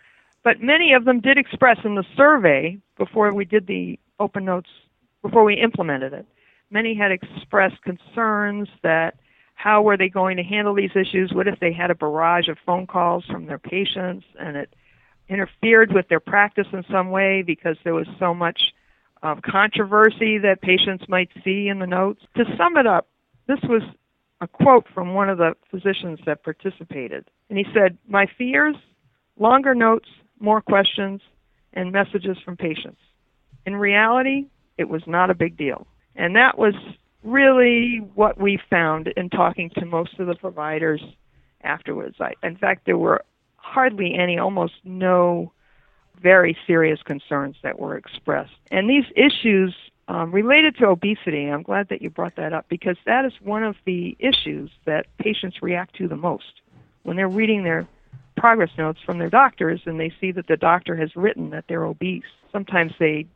But 0.44 0.60
many 0.60 0.94
of 0.94 1.06
them 1.06 1.20
did 1.20 1.38
express 1.38 1.78
in 1.84 1.94
the 1.94 2.06
survey 2.18 2.80
before 2.98 3.32
we 3.32 3.46
did 3.46 3.68
the 3.68 4.00
open 4.20 4.46
notes 4.46 4.70
before 5.22 5.44
we 5.44 5.56
implemented 5.56 6.14
it. 6.14 6.26
Many 6.72 6.96
had 6.96 7.12
expressed 7.12 7.82
concerns 7.84 8.70
that 8.84 9.16
how 9.56 9.82
were 9.82 9.98
they 9.98 10.10
going 10.10 10.38
to 10.38 10.44
handle 10.44 10.74
these 10.74 10.96
issues? 10.96 11.34
What 11.34 11.48
if 11.48 11.60
they 11.60 11.74
had 11.74 11.92
a 11.92 11.96
barrage 11.96 12.48
of 12.48 12.58
phone 12.66 12.88
calls 12.88 13.26
from 13.26 13.46
their 13.46 13.60
patients 13.60 14.26
and 14.40 14.56
it 14.56 14.74
interfered 15.28 15.94
with 15.94 16.08
their 16.08 16.20
practice 16.20 16.68
in 16.72 16.84
some 16.90 17.12
way 17.12 17.44
because 17.46 17.78
there 17.84 17.94
was 17.94 18.08
so 18.20 18.34
much 18.34 18.74
um, 19.22 19.42
controversy 19.44 20.38
that 20.38 20.62
patients 20.62 21.06
might 21.10 21.30
see 21.44 21.68
in 21.68 21.80
the 21.80 21.88
notes? 21.88 22.22
To 22.38 22.46
sum 22.58 22.78
it 22.78 22.88
up, 22.88 23.08
this 23.48 23.60
was 23.64 23.82
a 24.42 24.48
quote 24.48 24.86
from 24.94 25.14
one 25.14 25.30
of 25.30 25.38
the 25.38 25.56
physicians 25.70 26.20
that 26.26 26.44
participated. 26.44 27.30
And 27.50 27.58
he 27.58 27.66
said, 27.74 27.98
My 28.08 28.28
fears, 28.38 28.76
longer 29.38 29.76
notes, 29.76 30.08
more 30.40 30.62
questions, 30.62 31.22
and 31.74 31.92
messages 31.92 32.38
from 32.46 32.56
patients. 32.56 33.02
In 33.66 33.76
reality, 33.76 34.46
it 34.80 34.88
was 34.88 35.04
not 35.06 35.30
a 35.30 35.36
big 35.36 35.58
deal. 35.58 35.86
And 36.16 36.38
that 36.38 36.58
was 36.58 36.74
really 37.22 37.98
what 38.16 38.40
we 38.40 38.58
found 38.70 39.10
in 39.10 39.30
talking 39.30 39.70
to 39.72 39.86
most 39.86 40.18
of 40.20 40.28
the 40.28 40.36
providers 40.36 41.02
afterwards. 41.62 42.16
I, 42.22 42.34
in 42.42 42.56
fact, 42.56 42.86
there 42.86 42.98
were 42.98 43.24
hardly 43.58 44.16
any, 44.16 44.40
almost 44.40 44.74
no 44.86 45.52
very 46.22 46.58
serious 46.66 47.02
concerns 47.04 47.58
that 47.62 47.78
were 47.78 47.98
expressed. 47.98 48.54
And 48.72 48.90
these 48.90 49.04
issues 49.18 49.76
um, 50.08 50.32
related 50.32 50.78
to 50.78 50.88
obesity, 50.88 51.48
I'm 51.48 51.64
glad 51.64 51.90
that 51.90 52.02
you 52.02 52.10
brought 52.10 52.38
that 52.38 52.54
up 52.54 52.66
because 52.70 52.98
that 53.06 53.26
is 53.26 53.34
one 53.42 53.64
of 53.64 53.76
the 53.86 54.16
issues 54.18 54.72
that 54.86 55.06
patients 55.18 55.58
react 55.62 55.96
to 55.98 56.08
the 56.08 56.16
most 56.16 56.62
when 57.04 57.18
they're 57.18 57.28
reading 57.28 57.64
their 57.64 57.86
progress 58.38 58.72
notes 58.78 59.00
from 59.06 59.20
their 59.20 59.30
doctors 59.30 59.82
and 59.86 60.00
they 60.00 60.12
see 60.22 60.32
that 60.32 60.48
the 60.48 60.56
doctor 60.56 60.96
has 60.96 61.16
written 61.18 61.50
that 61.50 61.66
they're 61.68 61.84
obese. 61.84 62.24
Sometimes 62.52 62.94
they 62.98 63.28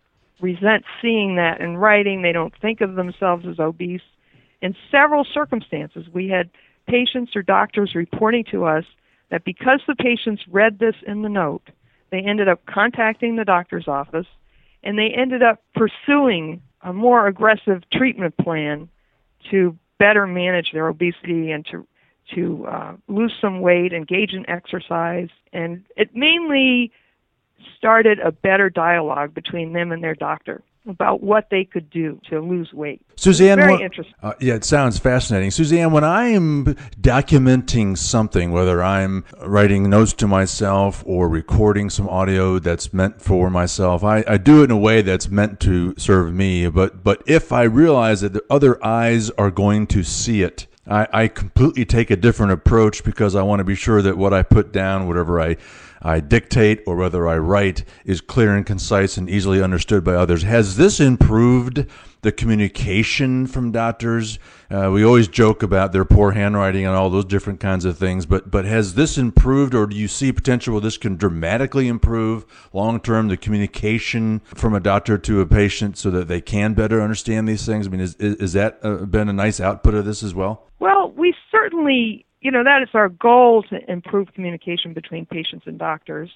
resent 0.41 0.83
seeing 1.01 1.35
that 1.35 1.61
in 1.61 1.77
writing. 1.77 2.21
They 2.21 2.31
don't 2.31 2.53
think 2.61 2.81
of 2.81 2.95
themselves 2.95 3.45
as 3.47 3.59
obese. 3.59 4.01
In 4.61 4.75
several 4.91 5.25
circumstances, 5.25 6.05
we 6.13 6.29
had 6.29 6.49
patients 6.87 7.35
or 7.35 7.41
doctors 7.41 7.95
reporting 7.95 8.43
to 8.51 8.65
us 8.65 8.85
that 9.29 9.43
because 9.43 9.81
the 9.87 9.95
patients 9.95 10.43
read 10.49 10.79
this 10.79 10.95
in 11.05 11.21
the 11.21 11.29
note, 11.29 11.69
they 12.11 12.19
ended 12.19 12.47
up 12.47 12.65
contacting 12.65 13.35
the 13.35 13.45
doctor's 13.45 13.87
office 13.87 14.27
and 14.83 14.97
they 14.97 15.09
ended 15.09 15.41
up 15.41 15.63
pursuing 15.75 16.61
a 16.81 16.93
more 16.93 17.27
aggressive 17.27 17.83
treatment 17.91 18.37
plan 18.37 18.89
to 19.49 19.77
better 19.99 20.27
manage 20.27 20.71
their 20.73 20.87
obesity 20.87 21.51
and 21.51 21.65
to 21.65 21.87
to 22.33 22.65
uh, 22.67 22.93
lose 23.09 23.33
some 23.41 23.59
weight, 23.59 23.91
engage 23.91 24.31
in 24.31 24.49
exercise, 24.49 25.27
and 25.51 25.83
it 25.97 26.15
mainly 26.15 26.89
started 27.77 28.19
a 28.19 28.31
better 28.31 28.69
dialogue 28.69 29.33
between 29.33 29.73
them 29.73 29.91
and 29.91 30.03
their 30.03 30.15
doctor 30.15 30.63
about 30.85 31.23
what 31.23 31.49
they 31.49 31.63
could 31.63 31.89
do 31.89 32.19
to 32.29 32.41
lose 32.41 32.73
weight. 32.73 33.01
Suzanne, 33.15 33.57
very 33.57 33.73
when, 33.73 33.81
interesting. 33.81 34.13
Uh, 34.21 34.33
yeah, 34.39 34.53
it 34.53 34.65
sounds 34.65 34.99
fascinating. 34.99 35.49
Suzanne, 35.49 35.91
when 35.91 36.03
I 36.03 36.27
am 36.27 36.65
documenting 36.99 37.97
something, 37.97 38.51
whether 38.51 38.83
I'm 38.83 39.23
writing 39.41 39.89
notes 39.89 40.13
to 40.13 40.27
myself 40.27 41.01
or 41.05 41.29
recording 41.29 41.89
some 41.89 42.09
audio 42.09 42.59
that's 42.59 42.93
meant 42.93 43.21
for 43.21 43.49
myself, 43.49 44.03
I, 44.03 44.23
I 44.27 44.37
do 44.37 44.61
it 44.61 44.65
in 44.65 44.71
a 44.71 44.77
way 44.77 45.01
that's 45.01 45.29
meant 45.29 45.59
to 45.61 45.95
serve 45.97 46.33
me. 46.33 46.67
But 46.67 47.03
but 47.03 47.23
if 47.25 47.51
I 47.51 47.63
realize 47.63 48.21
that 48.21 48.33
the 48.33 48.43
other 48.49 48.83
eyes 48.85 49.29
are 49.31 49.51
going 49.51 49.87
to 49.87 50.03
see 50.03 50.41
it, 50.43 50.67
I, 50.85 51.07
I 51.13 51.27
completely 51.29 51.85
take 51.85 52.11
a 52.11 52.17
different 52.17 52.51
approach 52.51 53.03
because 53.03 53.35
I 53.35 53.43
want 53.43 53.61
to 53.61 53.63
be 53.63 53.75
sure 53.75 54.01
that 54.01 54.17
what 54.17 54.33
I 54.33 54.43
put 54.43 54.73
down, 54.73 55.07
whatever 55.07 55.39
I 55.39 55.55
I 56.03 56.19
dictate 56.19 56.83
or 56.85 56.95
whether 56.95 57.27
I 57.27 57.37
write 57.37 57.83
is 58.05 58.21
clear 58.21 58.55
and 58.55 58.65
concise 58.65 59.17
and 59.17 59.29
easily 59.29 59.61
understood 59.61 60.03
by 60.03 60.15
others. 60.15 60.43
Has 60.43 60.75
this 60.75 60.99
improved 60.99 61.85
the 62.21 62.31
communication 62.31 63.47
from 63.47 63.71
doctors? 63.71 64.39
Uh, 64.69 64.89
we 64.91 65.03
always 65.03 65.27
joke 65.27 65.63
about 65.63 65.91
their 65.91 66.05
poor 66.05 66.31
handwriting 66.31 66.85
and 66.85 66.95
all 66.95 67.09
those 67.09 67.25
different 67.25 67.59
kinds 67.59 67.85
of 67.85 67.97
things, 67.97 68.25
but 68.25 68.49
but 68.49 68.65
has 68.65 68.95
this 68.95 69.17
improved, 69.17 69.75
or 69.75 69.85
do 69.85 69.95
you 69.95 70.07
see 70.07 70.31
potential 70.31 70.73
where 70.73 70.81
this 70.81 70.97
can 70.97 71.15
dramatically 71.15 71.87
improve 71.87 72.45
long 72.73 72.99
term 72.99 73.27
the 73.27 73.37
communication 73.37 74.41
from 74.45 74.73
a 74.73 74.79
doctor 74.79 75.17
to 75.17 75.41
a 75.41 75.45
patient 75.45 75.97
so 75.97 76.09
that 76.11 76.27
they 76.27 76.41
can 76.41 76.73
better 76.73 77.01
understand 77.01 77.47
these 77.47 77.65
things? 77.65 77.87
I 77.87 77.89
mean, 77.89 78.01
is 78.01 78.15
is, 78.15 78.35
is 78.35 78.53
that 78.53 78.79
uh, 78.83 79.05
been 79.05 79.29
a 79.29 79.33
nice 79.33 79.59
output 79.59 79.93
of 79.93 80.05
this 80.05 80.23
as 80.23 80.33
well? 80.33 80.67
Well, 80.79 81.13
we 81.15 81.33
certainly 81.51 82.25
you 82.43 82.51
know, 82.51 82.63
that 82.63 82.83
is 82.83 82.89
our 82.93 83.07
goal 83.09 83.63
to 83.63 83.79
improve 83.89 84.33
communication 84.33 84.93
between 84.93 85.25
patients 85.25 85.65
and 85.65 85.79
doctors. 85.79 86.29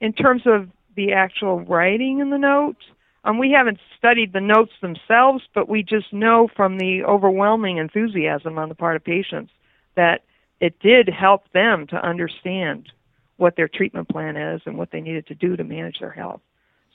In 0.00 0.12
terms 0.12 0.42
of 0.44 0.68
the 0.96 1.12
actual 1.12 1.60
writing 1.60 2.18
in 2.18 2.30
the 2.30 2.36
note, 2.36 2.76
um, 3.24 3.38
we 3.38 3.52
haven't 3.52 3.78
studied 3.96 4.32
the 4.32 4.40
notes 4.40 4.72
themselves, 4.82 5.44
but 5.54 5.68
we 5.68 5.84
just 5.84 6.12
know 6.12 6.48
from 6.56 6.78
the 6.78 7.04
overwhelming 7.04 7.78
enthusiasm 7.78 8.58
on 8.58 8.68
the 8.68 8.74
part 8.74 8.96
of 8.96 9.04
patients 9.04 9.52
that 9.94 10.24
it 10.60 10.80
did 10.80 11.08
help 11.08 11.50
them 11.52 11.86
to 11.86 11.96
understand 11.96 12.90
what 13.36 13.54
their 13.54 13.68
treatment 13.68 14.08
plan 14.08 14.36
is 14.36 14.60
and 14.66 14.76
what 14.76 14.90
they 14.90 15.00
needed 15.00 15.28
to 15.28 15.34
do 15.34 15.56
to 15.56 15.62
manage 15.62 16.00
their 16.00 16.10
health. 16.10 16.40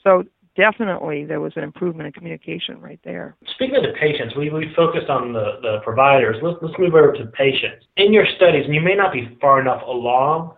So 0.04 0.24
definitely 0.58 1.24
there 1.24 1.40
was 1.40 1.52
an 1.54 1.62
improvement 1.62 2.08
in 2.08 2.12
communication 2.12 2.80
right 2.80 2.98
there. 3.04 3.36
Speaking 3.54 3.76
of 3.76 3.84
the 3.84 3.94
patients, 3.98 4.34
we, 4.36 4.50
we 4.50 4.66
focused 4.74 5.08
on 5.08 5.32
the, 5.32 5.60
the 5.62 5.78
providers. 5.84 6.36
Let's, 6.42 6.58
let's 6.60 6.74
move 6.78 6.94
over 6.94 7.12
to 7.12 7.26
patients. 7.26 7.86
In 7.96 8.12
your 8.12 8.26
studies, 8.36 8.64
and 8.66 8.74
you 8.74 8.80
may 8.80 8.96
not 8.96 9.12
be 9.12 9.38
far 9.40 9.60
enough 9.60 9.82
along, 9.86 10.56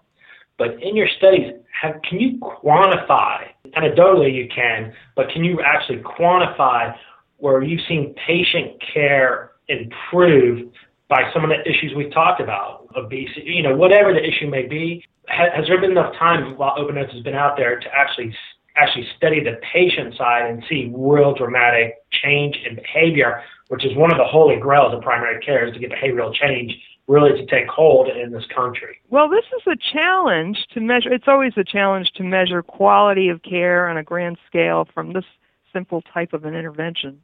but 0.58 0.82
in 0.82 0.96
your 0.96 1.08
studies, 1.18 1.52
have, 1.80 2.00
can 2.08 2.18
you 2.18 2.38
quantify, 2.38 3.44
anecdotally 3.76 4.34
you 4.34 4.48
can, 4.54 4.92
but 5.16 5.28
can 5.32 5.44
you 5.44 5.60
actually 5.60 5.98
quantify 5.98 6.94
where 7.36 7.62
you've 7.62 7.80
seen 7.86 8.14
patient 8.26 8.82
care 8.92 9.52
improve 9.68 10.70
by 11.08 11.30
some 11.34 11.44
of 11.44 11.50
the 11.50 11.60
issues 11.68 11.92
we've 11.94 12.12
talked 12.12 12.40
about, 12.40 12.86
obesity, 12.96 13.44
you 13.44 13.62
know, 13.62 13.76
whatever 13.76 14.14
the 14.14 14.26
issue 14.26 14.48
may 14.48 14.66
be? 14.66 15.04
Has, 15.28 15.50
has 15.54 15.66
there 15.68 15.80
been 15.80 15.92
enough 15.92 16.14
time 16.18 16.56
while 16.56 16.74
Open 16.78 16.96
has 16.96 17.22
been 17.22 17.34
out 17.34 17.56
there 17.56 17.78
to 17.78 17.86
actually 17.94 18.34
actually 18.80 19.06
study 19.16 19.42
the 19.42 19.60
patient 19.72 20.14
side 20.16 20.50
and 20.50 20.62
see 20.68 20.92
real 20.94 21.34
dramatic 21.34 21.96
change 22.10 22.56
in 22.68 22.76
behavior, 22.76 23.42
which 23.68 23.84
is 23.84 23.96
one 23.96 24.10
of 24.10 24.18
the 24.18 24.24
holy 24.24 24.56
grails 24.58 24.94
of 24.94 25.02
primary 25.02 25.40
care 25.44 25.66
is 25.66 25.74
to 25.74 25.80
get 25.80 25.90
behavioral 25.90 26.32
change 26.34 26.72
really 27.10 27.32
to 27.32 27.44
take 27.46 27.66
hold 27.66 28.08
in 28.08 28.30
this 28.30 28.44
country. 28.54 28.96
Well, 29.10 29.28
this 29.28 29.44
is 29.56 29.62
a 29.66 29.76
challenge 29.92 30.58
to 30.74 30.80
measure. 30.80 31.12
It's 31.12 31.26
always 31.26 31.52
a 31.56 31.64
challenge 31.64 32.12
to 32.16 32.22
measure 32.22 32.62
quality 32.62 33.28
of 33.28 33.42
care 33.42 33.88
on 33.88 33.96
a 33.96 34.04
grand 34.04 34.38
scale 34.46 34.86
from 34.94 35.12
this 35.12 35.24
simple 35.72 36.02
type 36.14 36.32
of 36.32 36.44
an 36.44 36.54
intervention. 36.54 37.20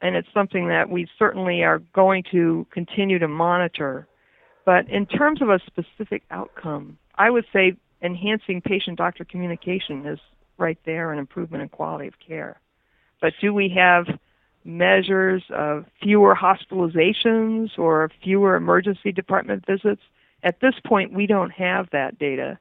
And 0.00 0.16
it's 0.16 0.28
something 0.32 0.68
that 0.68 0.88
we 0.88 1.08
certainly 1.18 1.62
are 1.62 1.80
going 1.92 2.24
to 2.30 2.66
continue 2.72 3.18
to 3.18 3.28
monitor. 3.28 4.06
But 4.64 4.88
in 4.88 5.04
terms 5.04 5.42
of 5.42 5.50
a 5.50 5.60
specific 5.66 6.22
outcome, 6.30 6.96
I 7.16 7.28
would 7.28 7.44
say 7.52 7.74
enhancing 8.00 8.62
patient 8.62 8.96
doctor 8.96 9.24
communication 9.24 10.06
is 10.06 10.20
right 10.58 10.78
there 10.84 11.12
an 11.12 11.18
improvement 11.18 11.62
in 11.62 11.68
quality 11.68 12.08
of 12.08 12.14
care. 12.18 12.60
But 13.20 13.32
do 13.40 13.52
we 13.54 13.68
have 13.76 14.06
measures 14.64 15.42
of 15.50 15.86
fewer 16.02 16.36
hospitalizations 16.36 17.78
or 17.78 18.10
fewer 18.22 18.54
emergency 18.56 19.12
department 19.12 19.64
visits? 19.66 20.02
At 20.42 20.60
this 20.60 20.74
point, 20.86 21.12
we 21.12 21.26
don't 21.26 21.50
have 21.50 21.88
that 21.92 22.18
data, 22.18 22.58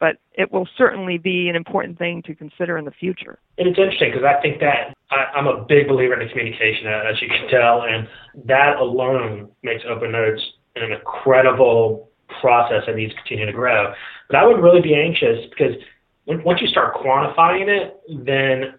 but 0.00 0.16
it 0.32 0.50
will 0.50 0.68
certainly 0.76 1.18
be 1.18 1.48
an 1.48 1.54
important 1.54 1.98
thing 1.98 2.22
to 2.22 2.34
consider 2.34 2.76
in 2.76 2.84
the 2.84 2.90
future. 2.90 3.38
And 3.58 3.68
it's 3.68 3.78
interesting 3.78 4.10
because 4.10 4.24
I 4.24 4.40
think 4.40 4.60
that 4.60 4.96
I, 5.10 5.26
I'm 5.36 5.46
a 5.46 5.64
big 5.64 5.86
believer 5.86 6.18
in 6.20 6.28
communication, 6.28 6.86
uh, 6.86 7.10
as 7.10 7.20
you 7.20 7.28
can 7.28 7.48
tell, 7.48 7.82
and 7.82 8.08
that 8.46 8.78
alone 8.78 9.50
makes 9.62 9.82
Open 9.88 10.10
Notes 10.10 10.42
an 10.76 10.90
incredible 10.92 12.08
process 12.40 12.84
that 12.86 12.96
needs 12.96 13.12
to 13.12 13.18
continue 13.18 13.46
to 13.46 13.52
grow. 13.52 13.92
But 14.28 14.36
I 14.36 14.46
would 14.46 14.62
really 14.62 14.80
be 14.80 14.94
anxious 14.94 15.46
because 15.50 15.74
once 16.44 16.60
you 16.60 16.68
start 16.68 16.94
quantifying 16.94 17.68
it, 17.68 18.00
then 18.24 18.74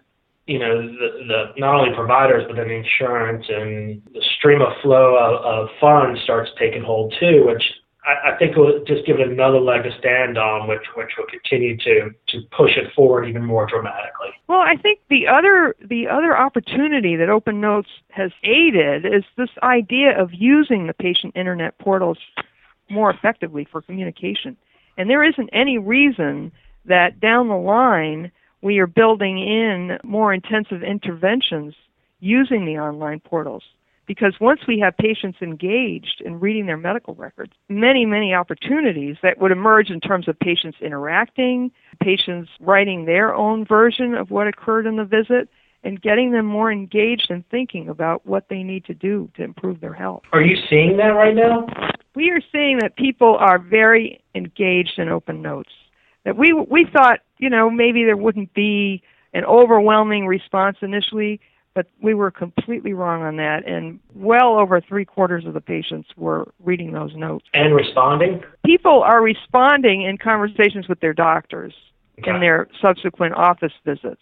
you 0.46 0.58
know 0.58 0.82
the, 0.82 1.08
the 1.28 1.44
not 1.56 1.74
only 1.74 1.94
providers 1.94 2.44
but 2.48 2.56
then 2.56 2.68
the 2.68 2.74
insurance 2.74 3.46
and 3.48 4.02
the 4.12 4.22
stream 4.38 4.60
of 4.60 4.72
flow 4.82 5.16
of, 5.16 5.44
of 5.44 5.68
funds 5.80 6.20
starts 6.24 6.50
taking 6.58 6.82
hold 6.82 7.14
too, 7.20 7.44
which 7.46 7.62
I, 8.04 8.32
I 8.32 8.38
think 8.38 8.56
will 8.56 8.82
just 8.86 9.06
give 9.06 9.20
it 9.20 9.28
another 9.28 9.60
leg 9.60 9.84
to 9.84 9.90
stand 9.98 10.36
on, 10.36 10.68
which 10.68 10.82
which 10.96 11.10
will 11.16 11.26
continue 11.26 11.76
to 11.78 12.10
to 12.28 12.40
push 12.56 12.76
it 12.76 12.92
forward 12.94 13.28
even 13.28 13.44
more 13.44 13.66
dramatically. 13.66 14.30
Well, 14.48 14.60
I 14.60 14.76
think 14.76 15.00
the 15.08 15.28
other 15.28 15.76
the 15.88 16.08
other 16.08 16.36
opportunity 16.36 17.16
that 17.16 17.28
Open 17.28 17.60
Notes 17.60 17.88
has 18.10 18.32
aided 18.42 19.06
is 19.06 19.24
this 19.36 19.50
idea 19.62 20.20
of 20.20 20.30
using 20.32 20.86
the 20.86 20.94
patient 20.94 21.36
internet 21.36 21.78
portals 21.78 22.18
more 22.90 23.10
effectively 23.10 23.66
for 23.70 23.80
communication. 23.80 24.56
And 24.98 25.08
there 25.08 25.24
isn't 25.24 25.48
any 25.52 25.78
reason 25.78 26.52
that 26.86 27.20
down 27.20 27.48
the 27.48 27.54
line 27.54 28.30
we 28.62 28.78
are 28.78 28.86
building 28.86 29.38
in 29.38 29.98
more 30.04 30.32
intensive 30.32 30.82
interventions 30.82 31.74
using 32.20 32.64
the 32.64 32.78
online 32.78 33.20
portals. 33.20 33.64
Because 34.06 34.34
once 34.40 34.60
we 34.66 34.80
have 34.80 34.96
patients 34.96 35.38
engaged 35.40 36.22
in 36.24 36.40
reading 36.40 36.66
their 36.66 36.76
medical 36.76 37.14
records, 37.14 37.52
many, 37.68 38.04
many 38.04 38.34
opportunities 38.34 39.16
that 39.22 39.40
would 39.40 39.52
emerge 39.52 39.90
in 39.90 40.00
terms 40.00 40.26
of 40.28 40.38
patients 40.38 40.78
interacting, 40.80 41.70
patients 42.00 42.50
writing 42.60 43.04
their 43.04 43.32
own 43.32 43.64
version 43.64 44.14
of 44.14 44.30
what 44.30 44.48
occurred 44.48 44.86
in 44.86 44.96
the 44.96 45.04
visit, 45.04 45.48
and 45.84 46.00
getting 46.02 46.32
them 46.32 46.46
more 46.46 46.70
engaged 46.70 47.28
in 47.30 47.44
thinking 47.50 47.88
about 47.88 48.26
what 48.26 48.48
they 48.48 48.62
need 48.62 48.84
to 48.84 48.94
do 48.94 49.30
to 49.36 49.42
improve 49.42 49.80
their 49.80 49.94
health. 49.94 50.22
Are 50.32 50.42
you 50.42 50.56
seeing 50.68 50.96
that 50.98 51.10
right 51.10 51.34
now? 51.34 51.66
We 52.14 52.30
are 52.30 52.40
seeing 52.52 52.78
that 52.80 52.96
people 52.96 53.36
are 53.38 53.58
very 53.58 54.22
engaged 54.34 54.98
in 54.98 55.08
open 55.08 55.42
notes 55.42 55.70
that 56.24 56.36
we 56.36 56.52
we 56.52 56.86
thought 56.92 57.20
you 57.38 57.50
know 57.50 57.70
maybe 57.70 58.04
there 58.04 58.16
wouldn't 58.16 58.52
be 58.54 59.02
an 59.34 59.44
overwhelming 59.44 60.26
response 60.26 60.76
initially, 60.82 61.40
but 61.74 61.86
we 62.02 62.14
were 62.14 62.30
completely 62.30 62.92
wrong 62.92 63.22
on 63.22 63.36
that, 63.36 63.66
and 63.66 63.98
well 64.14 64.58
over 64.58 64.80
three 64.80 65.04
quarters 65.04 65.44
of 65.46 65.54
the 65.54 65.60
patients 65.60 66.08
were 66.16 66.52
reading 66.62 66.92
those 66.92 67.14
notes 67.14 67.46
and 67.54 67.74
responding. 67.74 68.42
People 68.64 69.02
are 69.02 69.22
responding 69.22 70.02
in 70.02 70.18
conversations 70.18 70.88
with 70.88 71.00
their 71.00 71.14
doctors 71.14 71.74
okay. 72.18 72.30
in 72.30 72.40
their 72.40 72.68
subsequent 72.80 73.34
office 73.34 73.72
visits. 73.84 74.20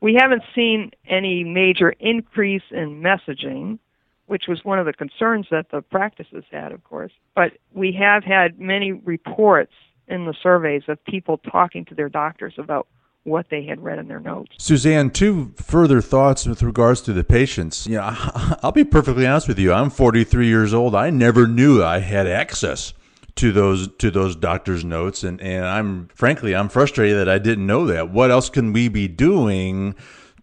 We 0.00 0.14
haven't 0.20 0.42
seen 0.54 0.90
any 1.08 1.44
major 1.44 1.90
increase 1.98 2.64
in 2.70 3.00
messaging, 3.00 3.78
which 4.26 4.44
was 4.48 4.62
one 4.62 4.78
of 4.78 4.84
the 4.84 4.92
concerns 4.92 5.46
that 5.50 5.70
the 5.70 5.80
practices 5.80 6.44
had, 6.50 6.72
of 6.72 6.84
course. 6.84 7.12
But 7.34 7.52
we 7.72 7.92
have 7.92 8.22
had 8.22 8.60
many 8.60 8.92
reports 8.92 9.72
in 10.08 10.26
the 10.26 10.34
surveys 10.42 10.82
of 10.88 11.02
people 11.04 11.38
talking 11.38 11.84
to 11.86 11.94
their 11.94 12.08
doctors 12.08 12.54
about 12.58 12.86
what 13.24 13.46
they 13.50 13.64
had 13.64 13.82
read 13.82 13.98
in 13.98 14.06
their 14.06 14.20
notes. 14.20 14.52
Suzanne, 14.58 15.10
two 15.10 15.54
further 15.56 16.00
thoughts 16.00 16.46
with 16.46 16.62
regards 16.62 17.00
to 17.02 17.12
the 17.12 17.24
patients. 17.24 17.86
You 17.86 17.94
know, 17.96 18.14
I'll 18.62 18.72
be 18.72 18.84
perfectly 18.84 19.26
honest 19.26 19.48
with 19.48 19.58
you. 19.58 19.72
I'm 19.72 19.90
43 19.90 20.46
years 20.46 20.74
old. 20.74 20.94
I 20.94 21.10
never 21.10 21.46
knew 21.46 21.82
I 21.82 22.00
had 22.00 22.26
access 22.26 22.92
to 23.36 23.50
those 23.50 23.88
to 23.96 24.10
those 24.10 24.36
doctors' 24.36 24.84
notes, 24.84 25.24
and 25.24 25.40
and 25.40 25.64
I'm 25.64 26.08
frankly 26.14 26.54
I'm 26.54 26.68
frustrated 26.68 27.18
that 27.18 27.28
I 27.28 27.38
didn't 27.38 27.66
know 27.66 27.86
that. 27.86 28.10
What 28.10 28.30
else 28.30 28.48
can 28.48 28.72
we 28.72 28.88
be 28.88 29.08
doing 29.08 29.94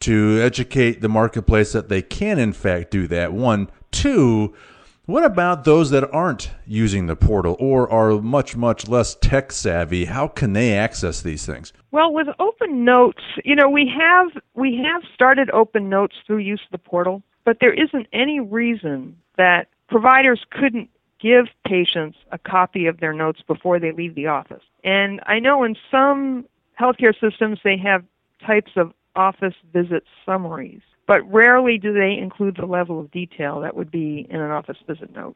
to 0.01 0.41
educate 0.41 1.01
the 1.01 1.07
marketplace 1.07 1.71
that 1.71 1.87
they 1.87 2.01
can 2.01 2.37
in 2.37 2.51
fact 2.51 2.91
do 2.91 3.07
that? 3.07 3.31
One, 3.31 3.71
two 3.91 4.53
what 5.11 5.25
about 5.25 5.65
those 5.65 5.89
that 5.89 6.09
aren't 6.13 6.51
using 6.65 7.07
the 7.07 7.15
portal 7.17 7.57
or 7.59 7.89
are 7.91 8.21
much, 8.21 8.55
much 8.55 8.87
less 8.87 9.15
tech 9.15 9.51
savvy? 9.51 10.05
How 10.05 10.27
can 10.27 10.53
they 10.53 10.73
access 10.73 11.21
these 11.21 11.45
things? 11.45 11.73
Well, 11.91 12.13
with 12.13 12.27
Open 12.39 12.85
Notes, 12.85 13.21
you 13.43 13.55
know, 13.55 13.69
we 13.69 13.91
have 13.97 14.41
we 14.53 14.77
have 14.77 15.03
started 15.13 15.49
Open 15.51 15.89
Notes 15.89 16.15
through 16.25 16.37
use 16.37 16.61
of 16.65 16.71
the 16.71 16.77
portal, 16.77 17.21
but 17.43 17.57
there 17.59 17.73
isn't 17.73 18.07
any 18.13 18.39
reason 18.39 19.17
that 19.37 19.67
providers 19.89 20.45
couldn't 20.49 20.89
give 21.19 21.47
patients 21.67 22.17
a 22.31 22.37
copy 22.37 22.87
of 22.87 22.99
their 22.99 23.13
notes 23.13 23.41
before 23.45 23.79
they 23.79 23.91
leave 23.91 24.15
the 24.15 24.27
office. 24.27 24.63
And 24.83 25.19
I 25.25 25.39
know 25.39 25.63
in 25.63 25.75
some 25.91 26.45
healthcare 26.79 27.13
systems 27.19 27.59
they 27.63 27.77
have 27.77 28.03
types 28.45 28.71
of 28.77 28.93
office 29.15 29.55
visit 29.73 30.05
summaries 30.25 30.81
but 31.07 31.21
rarely 31.31 31.77
do 31.77 31.93
they 31.93 32.17
include 32.17 32.57
the 32.57 32.65
level 32.65 32.99
of 32.99 33.11
detail 33.11 33.61
that 33.61 33.75
would 33.75 33.91
be 33.91 34.27
in 34.29 34.39
an 34.39 34.51
office 34.51 34.77
visit 34.87 35.13
note. 35.13 35.35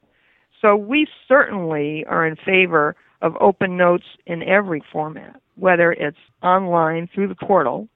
So 0.62 0.76
we 0.76 1.08
certainly 1.28 2.06
are 2.06 2.26
in 2.26 2.36
favor 2.36 2.96
of 3.22 3.36
open 3.40 3.78
notes 3.78 4.06
in 4.26 4.44
every 4.44 4.84
format, 4.92 5.42
whether 5.56 5.92
it's 5.92 6.18
online 6.42 7.10
through 7.14 7.28
the 7.28 7.36
portal, 7.36 7.88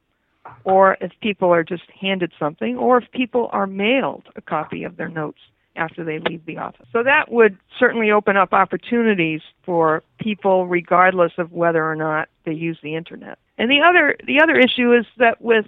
or 0.64 0.98
if 1.02 1.12
people 1.22 1.54
are 1.54 1.64
just 1.64 1.84
handed 2.00 2.32
something, 2.40 2.78
or 2.78 2.98
if 2.98 3.12
people 3.12 3.50
are 3.52 3.68
mailed 3.68 4.24
a 4.36 4.42
copy 4.42 4.84
of 4.84 4.98
their 4.98 5.10
notes 5.10 5.40
after 5.76 6.04
they 6.04 6.20
leave 6.20 6.46
the 6.46 6.58
office. 6.58 6.88
So 6.92 7.04
that 7.04 7.32
would 7.32 7.58
certainly 7.80 8.12
open 8.12 8.36
up 8.36 8.54
opportunities 8.54 9.42
for 9.64 10.04
people 10.20 10.68
regardless 10.68 11.32
of 11.38 11.52
whether 11.52 11.90
or 11.90 11.96
not 11.96 12.28
they 12.46 12.54
use 12.54 12.78
the 12.84 12.96
internet. 12.96 13.40
And 13.58 13.70
the 13.70 13.82
other 13.82 14.16
the 14.26 14.42
other 14.42 14.56
issue 14.56 14.94
is 14.94 15.06
that 15.18 15.42
with 15.42 15.66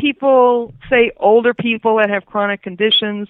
people, 0.00 0.72
say 0.88 1.12
older 1.18 1.54
people 1.54 1.96
that 1.96 2.10
have 2.10 2.26
chronic 2.26 2.62
conditions, 2.62 3.28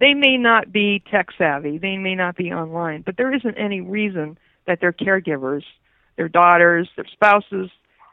they 0.00 0.14
may 0.14 0.36
not 0.36 0.72
be 0.72 1.02
tech 1.10 1.28
savvy, 1.36 1.78
they 1.78 1.96
may 1.96 2.14
not 2.14 2.36
be 2.36 2.52
online, 2.52 3.02
but 3.02 3.16
there 3.16 3.34
isn't 3.34 3.56
any 3.56 3.80
reason 3.80 4.38
that 4.66 4.80
their 4.80 4.92
caregivers, 4.92 5.64
their 6.16 6.28
daughters, 6.28 6.88
their 6.96 7.06
spouses, 7.06 7.70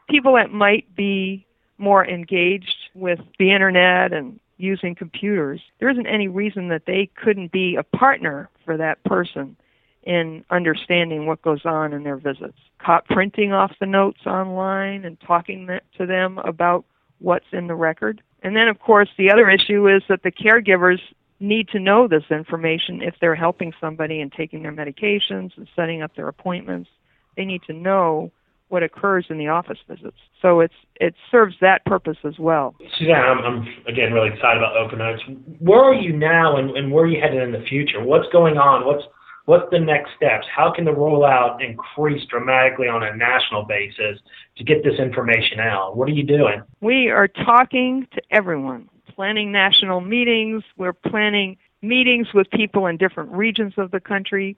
people 0.08 0.34
that 0.34 0.50
might 0.50 0.94
be 0.94 1.46
more 1.78 2.06
engaged 2.06 2.76
with 2.94 3.20
the 3.38 3.52
internet 3.52 4.12
and 4.12 4.40
using 4.58 4.94
computers, 4.94 5.60
there 5.78 5.90
isn't 5.90 6.06
any 6.06 6.28
reason 6.28 6.68
that 6.68 6.86
they 6.86 7.10
couldn't 7.14 7.52
be 7.52 7.76
a 7.76 7.82
partner 7.82 8.48
for 8.64 8.76
that 8.76 9.02
person 9.04 9.56
in 10.02 10.44
understanding 10.50 11.26
what 11.26 11.42
goes 11.42 11.66
on 11.66 11.92
in 11.92 12.04
their 12.04 12.16
visits. 12.16 12.58
Caught 12.78 13.06
printing 13.06 13.52
off 13.52 13.72
the 13.80 13.86
notes 13.86 14.20
online 14.24 15.04
and 15.04 15.20
talking 15.20 15.68
to 15.98 16.06
them 16.06 16.38
about 16.38 16.84
what's 17.18 17.46
in 17.52 17.66
the 17.66 17.74
record. 17.74 18.22
And 18.42 18.56
then, 18.56 18.68
of 18.68 18.78
course, 18.78 19.08
the 19.16 19.30
other 19.30 19.48
issue 19.50 19.88
is 19.88 20.02
that 20.08 20.22
the 20.22 20.30
caregivers 20.30 21.00
need 21.40 21.68
to 21.68 21.78
know 21.78 22.08
this 22.08 22.24
information 22.30 23.02
if 23.02 23.14
they're 23.20 23.34
helping 23.34 23.72
somebody 23.80 24.20
and 24.20 24.32
taking 24.32 24.62
their 24.62 24.72
medications 24.72 25.50
and 25.56 25.68
setting 25.74 26.02
up 26.02 26.14
their 26.16 26.28
appointments. 26.28 26.88
They 27.36 27.44
need 27.44 27.62
to 27.66 27.72
know 27.72 28.32
what 28.68 28.82
occurs 28.82 29.26
in 29.30 29.38
the 29.38 29.48
office 29.48 29.78
visits. 29.88 30.16
So 30.42 30.60
it's 30.60 30.74
it 30.96 31.14
serves 31.30 31.54
that 31.60 31.84
purpose 31.84 32.16
as 32.24 32.38
well. 32.38 32.74
Suzanne, 32.98 33.14
I'm, 33.16 33.38
I'm 33.44 33.68
again 33.86 34.12
really 34.12 34.30
excited 34.30 34.58
about 34.58 34.76
Open 34.76 34.98
Notes. 34.98 35.22
Where 35.60 35.80
are 35.80 35.94
you 35.94 36.16
now, 36.16 36.56
and, 36.56 36.70
and 36.76 36.90
where 36.90 37.04
are 37.04 37.06
you 37.06 37.20
headed 37.20 37.42
in 37.42 37.52
the 37.52 37.64
future? 37.68 38.02
What's 38.02 38.26
going 38.32 38.56
on? 38.56 38.86
What's 38.86 39.04
what's 39.46 39.68
the 39.70 39.80
next 39.80 40.10
steps? 40.16 40.46
How 40.54 40.70
can 40.70 40.84
the 40.84 40.92
rollout 40.92 41.64
increase 41.64 42.24
dramatically 42.26 42.86
on 42.86 43.02
a 43.02 43.16
national 43.16 43.64
basis 43.64 44.20
to 44.58 44.64
get 44.64 44.84
this 44.84 44.98
information 44.98 45.58
out? 45.58 45.96
What 45.96 46.08
are 46.08 46.12
you 46.12 46.24
doing? 46.24 46.62
We 46.80 47.08
are 47.08 47.26
talking 47.26 48.06
to 48.14 48.22
everyone, 48.30 48.88
planning 49.14 49.50
national 49.50 50.02
meetings. 50.02 50.62
We're 50.76 50.92
planning 50.92 51.56
meetings 51.82 52.28
with 52.34 52.50
people 52.50 52.86
in 52.86 52.96
different 52.96 53.32
regions 53.32 53.74
of 53.76 53.90
the 53.90 54.00
country 54.00 54.56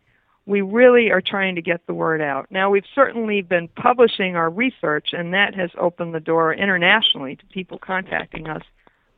we 0.49 0.62
really 0.62 1.11
are 1.11 1.21
trying 1.21 1.57
to 1.57 1.62
get 1.62 1.87
the 1.87 1.92
word 1.92 2.23
out. 2.23 2.47
Now, 2.50 2.71
we've 2.71 2.87
certainly 2.95 3.42
been 3.42 3.68
publishing 3.68 4.35
our 4.35 4.49
research, 4.49 5.11
and 5.12 5.35
that 5.35 5.54
has 5.54 5.71
opened 5.78 6.14
the 6.14 6.21
door 6.21 6.54
internationally 6.54 7.37
to 7.37 7.45
people 7.47 7.78
contacting 7.78 8.49
us 8.49 8.62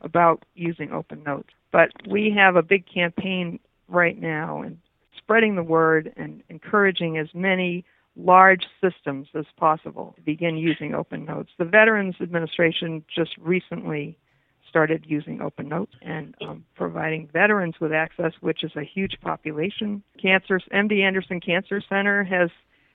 about 0.01 0.43
using 0.55 0.91
Open 0.91 1.23
Notes. 1.23 1.47
But 1.71 1.91
we 2.05 2.31
have 2.31 2.57
a 2.57 2.61
big 2.61 2.85
campaign 2.85 3.61
right 3.87 4.19
now 4.19 4.61
and 4.61 4.77
spreading 5.23 5.55
the 5.55 5.63
word 5.63 6.13
and 6.17 6.43
encouraging 6.49 7.17
as 7.17 7.27
many 7.33 7.85
large 8.15 8.65
systems 8.81 9.27
as 9.35 9.45
possible 9.57 10.13
to 10.15 10.21
begin 10.21 10.57
using 10.57 10.93
Open 10.93 11.25
Notes. 11.25 11.49
The 11.57 11.65
Veterans 11.65 12.15
Administration 12.21 13.03
just 13.13 13.31
recently 13.37 14.17
started 14.67 15.05
using 15.07 15.41
Open 15.41 15.67
Notes 15.67 15.93
and 16.01 16.35
um, 16.41 16.65
providing 16.75 17.29
veterans 17.31 17.75
with 17.79 17.91
access, 17.91 18.31
which 18.41 18.63
is 18.63 18.71
a 18.75 18.83
huge 18.83 19.17
population. 19.21 20.03
Cancer, 20.21 20.59
MD 20.73 21.01
Anderson 21.01 21.39
Cancer 21.39 21.81
Center 21.87 22.23
has 22.23 22.49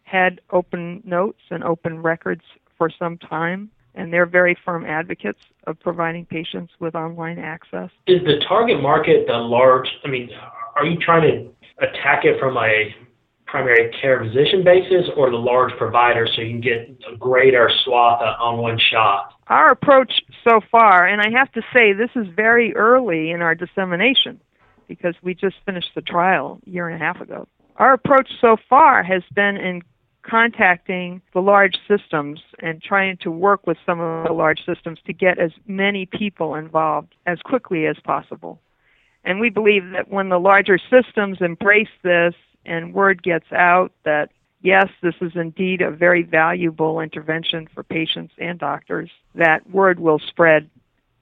had 0.04 0.40
Open 0.50 1.02
Notes 1.04 1.40
and 1.50 1.64
Open 1.64 2.02
Records 2.02 2.42
for 2.78 2.90
some 2.90 3.18
time, 3.18 3.70
and 3.96 4.12
they're 4.12 4.26
very 4.26 4.56
firm 4.64 4.84
advocates 4.84 5.40
of 5.66 5.80
providing 5.80 6.24
patients 6.26 6.72
with 6.78 6.94
online 6.94 7.38
access. 7.38 7.90
Is 8.06 8.22
the 8.24 8.40
target 8.48 8.80
market 8.80 9.26
the 9.26 9.34
large? 9.34 9.88
I 10.04 10.08
mean, 10.08 10.30
are 10.76 10.84
you 10.84 10.98
trying 10.98 11.22
to 11.22 11.86
attack 11.86 12.24
it 12.24 12.38
from 12.38 12.56
a 12.56 12.94
primary 13.46 13.90
care 14.00 14.22
physician 14.22 14.62
basis 14.64 15.08
or 15.16 15.30
the 15.30 15.36
large 15.36 15.72
providers 15.78 16.30
so 16.34 16.42
you 16.42 16.50
can 16.50 16.60
get 16.60 16.98
a 17.12 17.16
greater 17.16 17.70
swath 17.84 18.20
on 18.20 18.58
one 18.58 18.78
shot? 18.90 19.32
Our 19.48 19.70
approach 19.70 20.12
so 20.44 20.60
far, 20.70 21.06
and 21.06 21.20
I 21.20 21.30
have 21.38 21.50
to 21.52 21.62
say 21.72 21.92
this 21.92 22.10
is 22.14 22.26
very 22.34 22.74
early 22.76 23.30
in 23.30 23.40
our 23.40 23.54
dissemination 23.54 24.40
because 24.88 25.14
we 25.22 25.34
just 25.34 25.56
finished 25.64 25.90
the 25.94 26.02
trial 26.02 26.60
a 26.66 26.70
year 26.70 26.88
and 26.88 27.00
a 27.00 27.04
half 27.04 27.20
ago. 27.20 27.48
Our 27.76 27.94
approach 27.94 28.28
so 28.40 28.56
far 28.68 29.02
has 29.02 29.22
been 29.34 29.56
in 29.56 29.82
contacting 30.28 31.22
the 31.32 31.40
large 31.40 31.76
systems 31.86 32.40
and 32.60 32.82
trying 32.82 33.16
to 33.18 33.30
work 33.30 33.66
with 33.66 33.76
some 33.86 34.00
of 34.00 34.26
the 34.26 34.32
large 34.32 34.64
systems 34.64 34.98
to 35.06 35.12
get 35.12 35.38
as 35.38 35.52
many 35.66 36.06
people 36.06 36.54
involved 36.54 37.14
as 37.26 37.38
quickly 37.40 37.86
as 37.86 37.96
possible. 38.04 38.60
And 39.24 39.40
we 39.40 39.50
believe 39.50 39.90
that 39.92 40.08
when 40.08 40.28
the 40.28 40.38
larger 40.38 40.78
systems 40.78 41.38
embrace 41.40 41.88
this 42.02 42.34
and 42.64 42.94
word 42.94 43.22
gets 43.22 43.50
out 43.52 43.92
that 44.04 44.30
yes, 44.62 44.88
this 45.02 45.14
is 45.20 45.32
indeed 45.34 45.80
a 45.80 45.90
very 45.90 46.22
valuable 46.22 47.00
intervention 47.00 47.68
for 47.72 47.82
patients 47.82 48.34
and 48.38 48.58
doctors, 48.58 49.10
that 49.34 49.68
word 49.70 50.00
will 50.00 50.18
spread, 50.18 50.68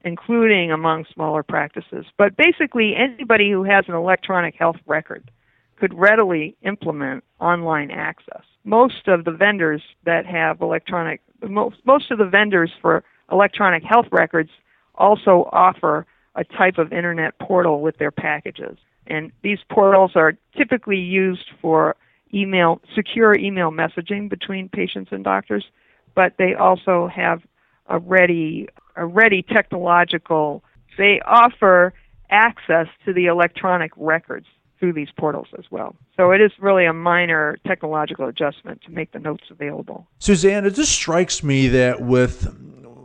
including 0.03 0.71
among 0.71 1.05
smaller 1.13 1.43
practices. 1.43 2.05
But 2.17 2.35
basically, 2.37 2.95
anybody 2.95 3.51
who 3.51 3.63
has 3.63 3.85
an 3.87 3.93
electronic 3.93 4.55
health 4.55 4.77
record 4.85 5.29
could 5.75 5.93
readily 5.93 6.55
implement 6.63 7.23
online 7.39 7.91
access. 7.91 8.43
Most 8.65 9.07
of 9.07 9.23
the 9.23 9.31
vendors 9.31 9.81
that 10.05 10.25
have 10.25 10.59
electronic, 10.61 11.21
most, 11.47 11.77
most 11.85 12.11
of 12.11 12.17
the 12.17 12.25
vendors 12.25 12.71
for 12.81 13.03
electronic 13.31 13.83
health 13.83 14.07
records 14.11 14.49
also 14.95 15.47
offer 15.51 16.05
a 16.35 16.43
type 16.43 16.77
of 16.77 16.91
internet 16.91 17.37
portal 17.39 17.81
with 17.81 17.97
their 17.97 18.11
packages. 18.11 18.77
And 19.07 19.31
these 19.43 19.59
portals 19.69 20.11
are 20.15 20.33
typically 20.57 20.97
used 20.97 21.45
for 21.61 21.95
email, 22.33 22.81
secure 22.95 23.37
email 23.37 23.71
messaging 23.71 24.29
between 24.29 24.67
patients 24.67 25.09
and 25.11 25.23
doctors, 25.23 25.65
but 26.15 26.33
they 26.37 26.55
also 26.55 27.07
have 27.07 27.41
a 27.87 27.99
ready, 27.99 28.67
a 28.95 29.05
ready 29.05 29.43
technological, 29.43 30.63
they 30.97 31.21
offer 31.25 31.93
access 32.31 32.87
to 33.05 33.13
the 33.13 33.27
electronic 33.27 33.91
records 33.95 34.47
through 34.79 34.93
these 34.93 35.09
portals 35.17 35.47
as 35.57 35.65
well. 35.71 35.95
So 36.17 36.31
it 36.31 36.41
is 36.41 36.51
really 36.59 36.85
a 36.85 36.93
minor 36.93 37.57
technological 37.65 38.27
adjustment 38.27 38.81
to 38.83 38.91
make 38.91 39.11
the 39.11 39.19
notes 39.19 39.45
available. 39.49 40.07
Suzanne, 40.19 40.65
it 40.65 40.75
just 40.75 40.91
strikes 40.91 41.43
me 41.43 41.67
that 41.69 42.01
with 42.01 42.53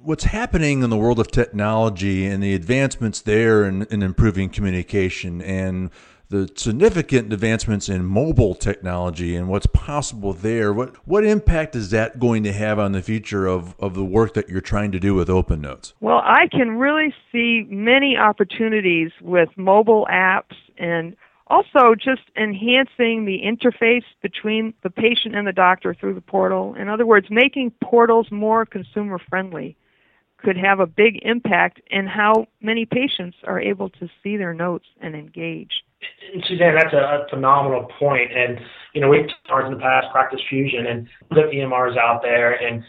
what's 0.03 0.25
happening 0.25 0.83
in 0.83 0.91
the 0.91 0.97
world 0.97 1.19
of 1.19 1.31
technology 1.31 2.27
and 2.27 2.43
the 2.43 2.55
advancements 2.55 3.21
there 3.21 3.65
in, 3.65 3.83
in 3.85 4.03
improving 4.03 4.49
communication 4.49 5.43
and 5.43 5.91
the 6.31 6.49
significant 6.55 7.33
advancements 7.33 7.89
in 7.89 8.05
mobile 8.05 8.55
technology 8.55 9.35
and 9.35 9.49
what's 9.49 9.67
possible 9.67 10.33
there. 10.33 10.73
What 10.73 10.95
what 11.07 11.25
impact 11.25 11.75
is 11.75 11.91
that 11.91 12.21
going 12.21 12.45
to 12.45 12.53
have 12.53 12.79
on 12.79 12.93
the 12.93 13.03
future 13.03 13.47
of, 13.47 13.75
of 13.81 13.95
the 13.95 14.05
work 14.05 14.35
that 14.35 14.49
you're 14.49 14.61
trying 14.61 14.93
to 14.93 15.01
do 15.01 15.13
with 15.15 15.29
Open 15.29 15.61
Notes? 15.61 15.93
Well, 16.01 16.23
I 16.25 16.47
can 16.49 16.79
really 16.79 17.13
see 17.33 17.67
many 17.69 18.17
opportunities 18.17 19.11
with 19.21 19.49
mobile 19.57 20.07
apps 20.11 20.55
and 20.79 21.17
also 21.51 21.95
just 21.95 22.23
enhancing 22.37 23.25
the 23.27 23.43
interface 23.45 24.05
between 24.23 24.73
the 24.83 24.91
patient 24.91 25.35
and 25.35 25.47
the 25.47 25.53
doctor 25.53 25.93
through 25.93 26.15
the 26.15 26.21
portal. 26.21 26.75
In 26.79 26.89
other 26.89 27.05
words, 27.05 27.27
making 27.29 27.73
portals 27.83 28.29
more 28.31 28.65
consumer 28.65 29.19
friendly 29.29 29.77
could 30.39 30.57
have 30.57 30.81
a 30.81 30.87
big 30.87 31.19
impact 31.23 31.81
in 31.91 32.07
how 32.07 32.47
many 32.63 32.87
patients 32.87 33.37
are 33.45 33.61
able 33.61 33.91
to 33.91 34.09
see 34.23 34.37
their 34.37 34.55
notes 34.55 34.87
and 35.01 35.15
engage. 35.15 35.85
And 36.33 36.43
Suzanne, 36.49 36.77
that's 36.77 36.95
a, 36.95 37.27
phenomenal 37.29 37.91
point. 37.99 38.31
And, 38.35 38.59
you 38.95 39.03
know, 39.03 39.09
we've 39.09 39.29
talked 39.47 39.67
in 39.67 39.75
the 39.75 39.81
past, 39.81 40.07
Practice 40.13 40.41
Fusion, 40.49 40.87
and 40.87 41.07
the 41.29 41.43
EMRs 41.43 41.99
out 41.99 42.23
there, 42.23 42.53
and 42.55 42.83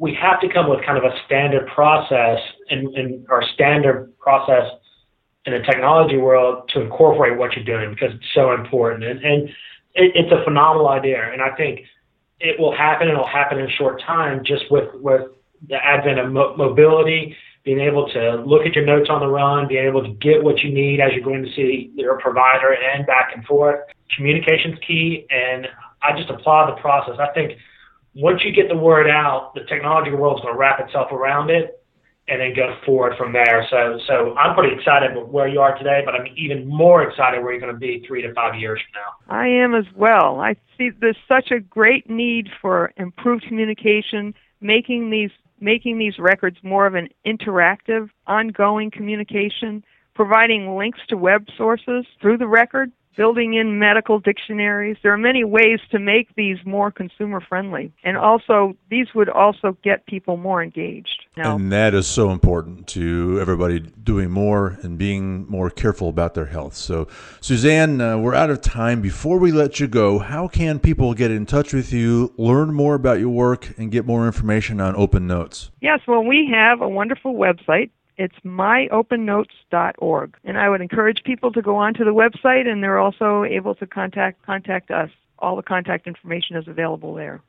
we 0.00 0.16
have 0.20 0.40
to 0.40 0.48
come 0.52 0.68
with 0.68 0.84
kind 0.84 0.98
of 0.98 1.04
a 1.04 1.14
standard 1.26 1.68
process 1.68 2.38
and, 2.70 2.88
and 2.96 3.26
our 3.28 3.44
standard 3.54 4.12
process 4.18 4.64
in 5.46 5.52
the 5.52 5.60
technology 5.60 6.16
world 6.16 6.68
to 6.74 6.80
incorporate 6.80 7.38
what 7.38 7.54
you're 7.54 7.64
doing 7.64 7.90
because 7.94 8.14
it's 8.14 8.34
so 8.34 8.52
important. 8.52 9.04
And, 9.04 9.20
and 9.24 9.48
it, 9.94 10.12
it's 10.14 10.32
a 10.32 10.44
phenomenal 10.44 10.88
idea. 10.88 11.32
And 11.32 11.40
I 11.40 11.54
think 11.56 11.80
it 12.40 12.58
will 12.58 12.76
happen 12.76 13.08
and 13.08 13.16
it'll 13.16 13.26
happen 13.26 13.58
in 13.58 13.66
a 13.66 13.70
short 13.70 14.02
time 14.02 14.42
just 14.44 14.70
with, 14.70 14.88
with 14.94 15.22
the 15.68 15.76
advent 15.76 16.18
of 16.18 16.32
mo- 16.32 16.56
mobility, 16.56 17.36
being 17.64 17.80
able 17.80 18.08
to 18.10 18.36
look 18.46 18.66
at 18.66 18.74
your 18.74 18.84
notes 18.84 19.08
on 19.10 19.20
the 19.20 19.26
run, 19.26 19.68
being 19.68 19.86
able 19.86 20.02
to 20.02 20.12
get 20.14 20.42
what 20.42 20.58
you 20.60 20.72
need 20.72 21.00
as 21.00 21.12
you're 21.12 21.24
going 21.24 21.44
to 21.44 21.52
see 21.54 21.90
your 21.94 22.18
provider 22.18 22.74
and 22.74 23.06
back 23.06 23.32
and 23.34 23.44
forth. 23.44 23.80
Communication's 24.16 24.78
key, 24.86 25.26
and 25.30 25.68
I 26.02 26.16
just 26.16 26.30
applaud 26.30 26.74
the 26.74 26.80
process. 26.80 27.16
I 27.18 27.32
think 27.32 27.58
once 28.14 28.42
you 28.44 28.52
get 28.52 28.68
the 28.68 28.76
word 28.76 29.08
out, 29.08 29.54
the 29.54 29.64
technology 29.68 30.10
world's 30.10 30.40
going 30.40 30.54
to 30.54 30.58
wrap 30.58 30.80
itself 30.80 31.12
around 31.12 31.50
it 31.50 31.79
and 32.30 32.40
then 32.40 32.54
go 32.54 32.76
forward 32.86 33.14
from 33.18 33.32
there. 33.32 33.66
So, 33.70 33.98
so 34.06 34.34
I'm 34.36 34.54
pretty 34.54 34.74
excited 34.74 35.10
where 35.28 35.48
you 35.48 35.60
are 35.60 35.76
today, 35.76 36.02
but 36.04 36.14
I'm 36.14 36.28
even 36.36 36.66
more 36.66 37.02
excited 37.02 37.42
where 37.42 37.52
you're 37.52 37.60
going 37.60 37.74
to 37.74 37.78
be 37.78 38.04
three 38.06 38.22
to 38.22 38.32
five 38.34 38.54
years 38.54 38.80
from 38.80 39.02
now. 39.02 39.36
I 39.36 39.48
am 39.48 39.74
as 39.74 39.86
well. 39.96 40.40
I 40.40 40.54
see 40.78 40.90
there's 41.00 41.18
such 41.26 41.50
a 41.50 41.58
great 41.58 42.08
need 42.08 42.48
for 42.62 42.92
improved 42.96 43.44
communication, 43.46 44.34
making 44.60 45.10
these 45.10 45.30
making 45.62 45.98
these 45.98 46.18
records 46.18 46.56
more 46.62 46.86
of 46.86 46.94
an 46.94 47.08
interactive, 47.26 48.08
ongoing 48.26 48.90
communication, 48.90 49.84
providing 50.14 50.74
links 50.74 51.00
to 51.06 51.18
web 51.18 51.44
sources 51.54 52.06
through 52.22 52.38
the 52.38 52.46
record 52.46 52.90
building 53.16 53.54
in 53.54 53.78
medical 53.78 54.18
dictionaries. 54.18 54.96
There 55.02 55.12
are 55.12 55.18
many 55.18 55.44
ways 55.44 55.80
to 55.90 55.98
make 55.98 56.34
these 56.36 56.58
more 56.64 56.90
consumer 56.90 57.40
friendly. 57.40 57.92
And 58.04 58.16
also, 58.16 58.76
these 58.90 59.08
would 59.14 59.28
also 59.28 59.76
get 59.82 60.06
people 60.06 60.36
more 60.36 60.62
engaged. 60.62 61.26
Now, 61.36 61.56
and 61.56 61.72
that 61.72 61.94
is 61.94 62.06
so 62.06 62.30
important 62.30 62.86
to 62.88 63.38
everybody 63.40 63.80
doing 63.80 64.30
more 64.30 64.78
and 64.82 64.98
being 64.98 65.46
more 65.48 65.70
careful 65.70 66.08
about 66.08 66.34
their 66.34 66.46
health. 66.46 66.74
So, 66.74 67.08
Suzanne, 67.40 68.00
uh, 68.00 68.18
we're 68.18 68.34
out 68.34 68.50
of 68.50 68.60
time. 68.60 69.00
Before 69.00 69.38
we 69.38 69.52
let 69.52 69.80
you 69.80 69.86
go, 69.86 70.18
how 70.18 70.48
can 70.48 70.78
people 70.78 71.14
get 71.14 71.30
in 71.30 71.46
touch 71.46 71.72
with 71.72 71.92
you, 71.92 72.32
learn 72.36 72.72
more 72.72 72.94
about 72.94 73.20
your 73.20 73.30
work, 73.30 73.76
and 73.78 73.90
get 73.90 74.06
more 74.06 74.26
information 74.26 74.80
on 74.80 74.96
Open 74.96 75.26
Notes? 75.26 75.70
Yes, 75.80 76.00
well, 76.06 76.24
we 76.24 76.50
have 76.52 76.80
a 76.80 76.88
wonderful 76.88 77.34
website, 77.34 77.90
it's 78.20 78.36
myopennotes.org. 78.44 80.36
And 80.44 80.58
I 80.58 80.68
would 80.68 80.82
encourage 80.82 81.22
people 81.24 81.50
to 81.52 81.62
go 81.62 81.76
onto 81.76 82.04
the 82.04 82.12
website 82.12 82.68
and 82.68 82.82
they're 82.82 82.98
also 82.98 83.44
able 83.44 83.74
to 83.76 83.86
contact 83.86 84.44
contact 84.44 84.90
us. 84.90 85.08
All 85.38 85.56
the 85.56 85.62
contact 85.62 86.06
information 86.06 86.56
is 86.56 86.68
available 86.68 87.14
there. 87.14 87.40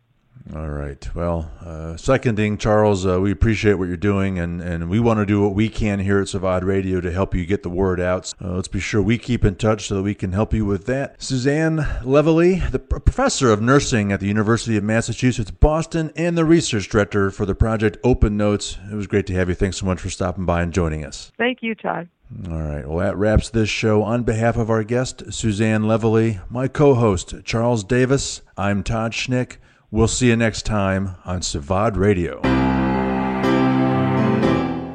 All 0.54 0.70
right. 0.70 1.08
Well, 1.16 1.50
uh, 1.62 1.96
seconding 1.96 2.58
Charles, 2.58 3.06
uh, 3.06 3.22
we 3.22 3.32
appreciate 3.32 3.76
what 3.76 3.88
you're 3.88 3.96
doing, 3.96 4.38
and, 4.38 4.60
and 4.60 4.90
we 4.90 5.00
want 5.00 5.20
to 5.20 5.26
do 5.26 5.42
what 5.42 5.54
we 5.54 5.70
can 5.70 6.00
here 6.00 6.20
at 6.20 6.28
Sivad 6.28 6.64
Radio 6.64 7.00
to 7.00 7.12
help 7.12 7.34
you 7.34 7.46
get 7.46 7.64
the 7.64 7.70
word 7.70 8.02
out. 8.02 8.34
Uh, 8.44 8.56
let's 8.56 8.68
be 8.68 8.80
sure 8.80 9.02
we 9.02 9.18
keep 9.18 9.46
in 9.46 9.56
touch 9.56 9.88
so 9.88 9.96
that 9.96 10.04
we 10.04 10.14
can 10.14 10.34
help 10.34 10.54
you 10.54 10.66
with 10.66 10.88
that. 10.88 11.22
Suzanne 11.22 11.78
Leveille, 12.04 12.70
the 12.70 12.80
professor 12.80 13.52
of 13.52 13.62
nursing 13.62 14.12
at 14.12 14.20
the 14.20 14.28
University 14.28 14.76
of 14.76 14.84
Massachusetts 14.84 15.52
Boston 15.52 16.12
and 16.18 16.38
the 16.38 16.44
research 16.44 16.90
director 16.90 17.32
for 17.32 17.46
the 17.46 17.56
project 17.56 17.98
Open 18.04 18.36
Notes. 18.36 18.78
It 18.92 18.96
was 18.96 19.08
great 19.08 19.28
to 19.28 19.34
have 19.34 19.48
you. 19.48 19.56
Thanks 19.56 19.78
so 19.78 19.86
much 19.86 20.02
for 20.02 20.10
stopping 20.10 20.46
by 20.46 20.64
and 20.64 20.74
joining 20.74 21.06
us. 21.06 21.32
Thank 21.38 21.60
you, 21.62 21.76
Todd. 21.76 22.10
All 22.50 22.62
right. 22.62 22.88
Well, 22.88 23.00
that 23.00 23.16
wraps 23.16 23.50
this 23.50 23.70
show. 23.70 24.04
On 24.04 24.24
behalf 24.24 24.58
of 24.58 24.70
our 24.70 24.84
guest, 24.84 25.32
Suzanne 25.32 25.84
Leveille, 25.84 26.42
my 26.50 26.68
co 26.68 26.94
host, 26.94 27.36
Charles 27.44 27.84
Davis, 27.84 28.42
I'm 28.58 28.84
Todd 28.84 29.12
Schnick. 29.12 29.58
We'll 29.94 30.08
see 30.08 30.28
you 30.28 30.38
next 30.38 30.66
time 30.66 31.18
on 31.26 31.42
Sivad 31.42 31.98
Radio. 31.98 32.40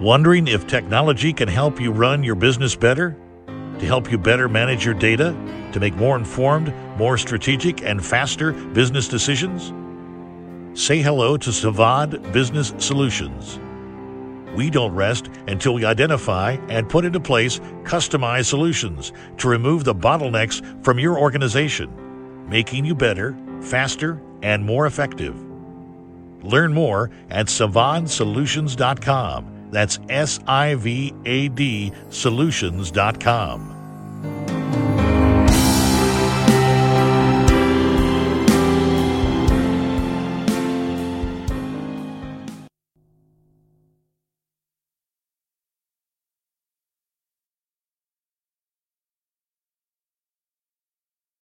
Wondering 0.00 0.48
if 0.48 0.66
technology 0.66 1.34
can 1.34 1.48
help 1.48 1.78
you 1.78 1.92
run 1.92 2.24
your 2.24 2.34
business 2.34 2.74
better? 2.74 3.14
To 3.46 3.84
help 3.84 4.10
you 4.10 4.16
better 4.16 4.48
manage 4.48 4.86
your 4.86 4.94
data? 4.94 5.36
To 5.72 5.80
make 5.80 5.94
more 5.96 6.16
informed, 6.16 6.72
more 6.96 7.18
strategic, 7.18 7.82
and 7.82 8.02
faster 8.02 8.54
business 8.54 9.06
decisions? 9.06 9.70
Say 10.72 11.02
hello 11.02 11.36
to 11.36 11.50
Sivad 11.50 12.32
Business 12.32 12.72
Solutions. 12.78 13.60
We 14.56 14.70
don't 14.70 14.94
rest 14.94 15.28
until 15.46 15.74
we 15.74 15.84
identify 15.84 16.52
and 16.70 16.88
put 16.88 17.04
into 17.04 17.20
place 17.20 17.58
customized 17.82 18.46
solutions 18.46 19.12
to 19.36 19.48
remove 19.50 19.84
the 19.84 19.94
bottlenecks 19.94 20.82
from 20.82 20.98
your 20.98 21.18
organization, 21.18 22.48
making 22.48 22.86
you 22.86 22.94
better, 22.94 23.36
faster, 23.60 24.22
and 24.42 24.64
more 24.64 24.86
effective. 24.86 25.34
Learn 26.42 26.72
more 26.72 27.10
at 27.30 27.46
sivadsolutions.com. 27.46 29.52
That's 29.70 29.98
S 30.08 30.40
I 30.46 30.74
V 30.76 31.12
A 31.24 31.48
D 31.48 31.92
solutions.com. 32.10 33.75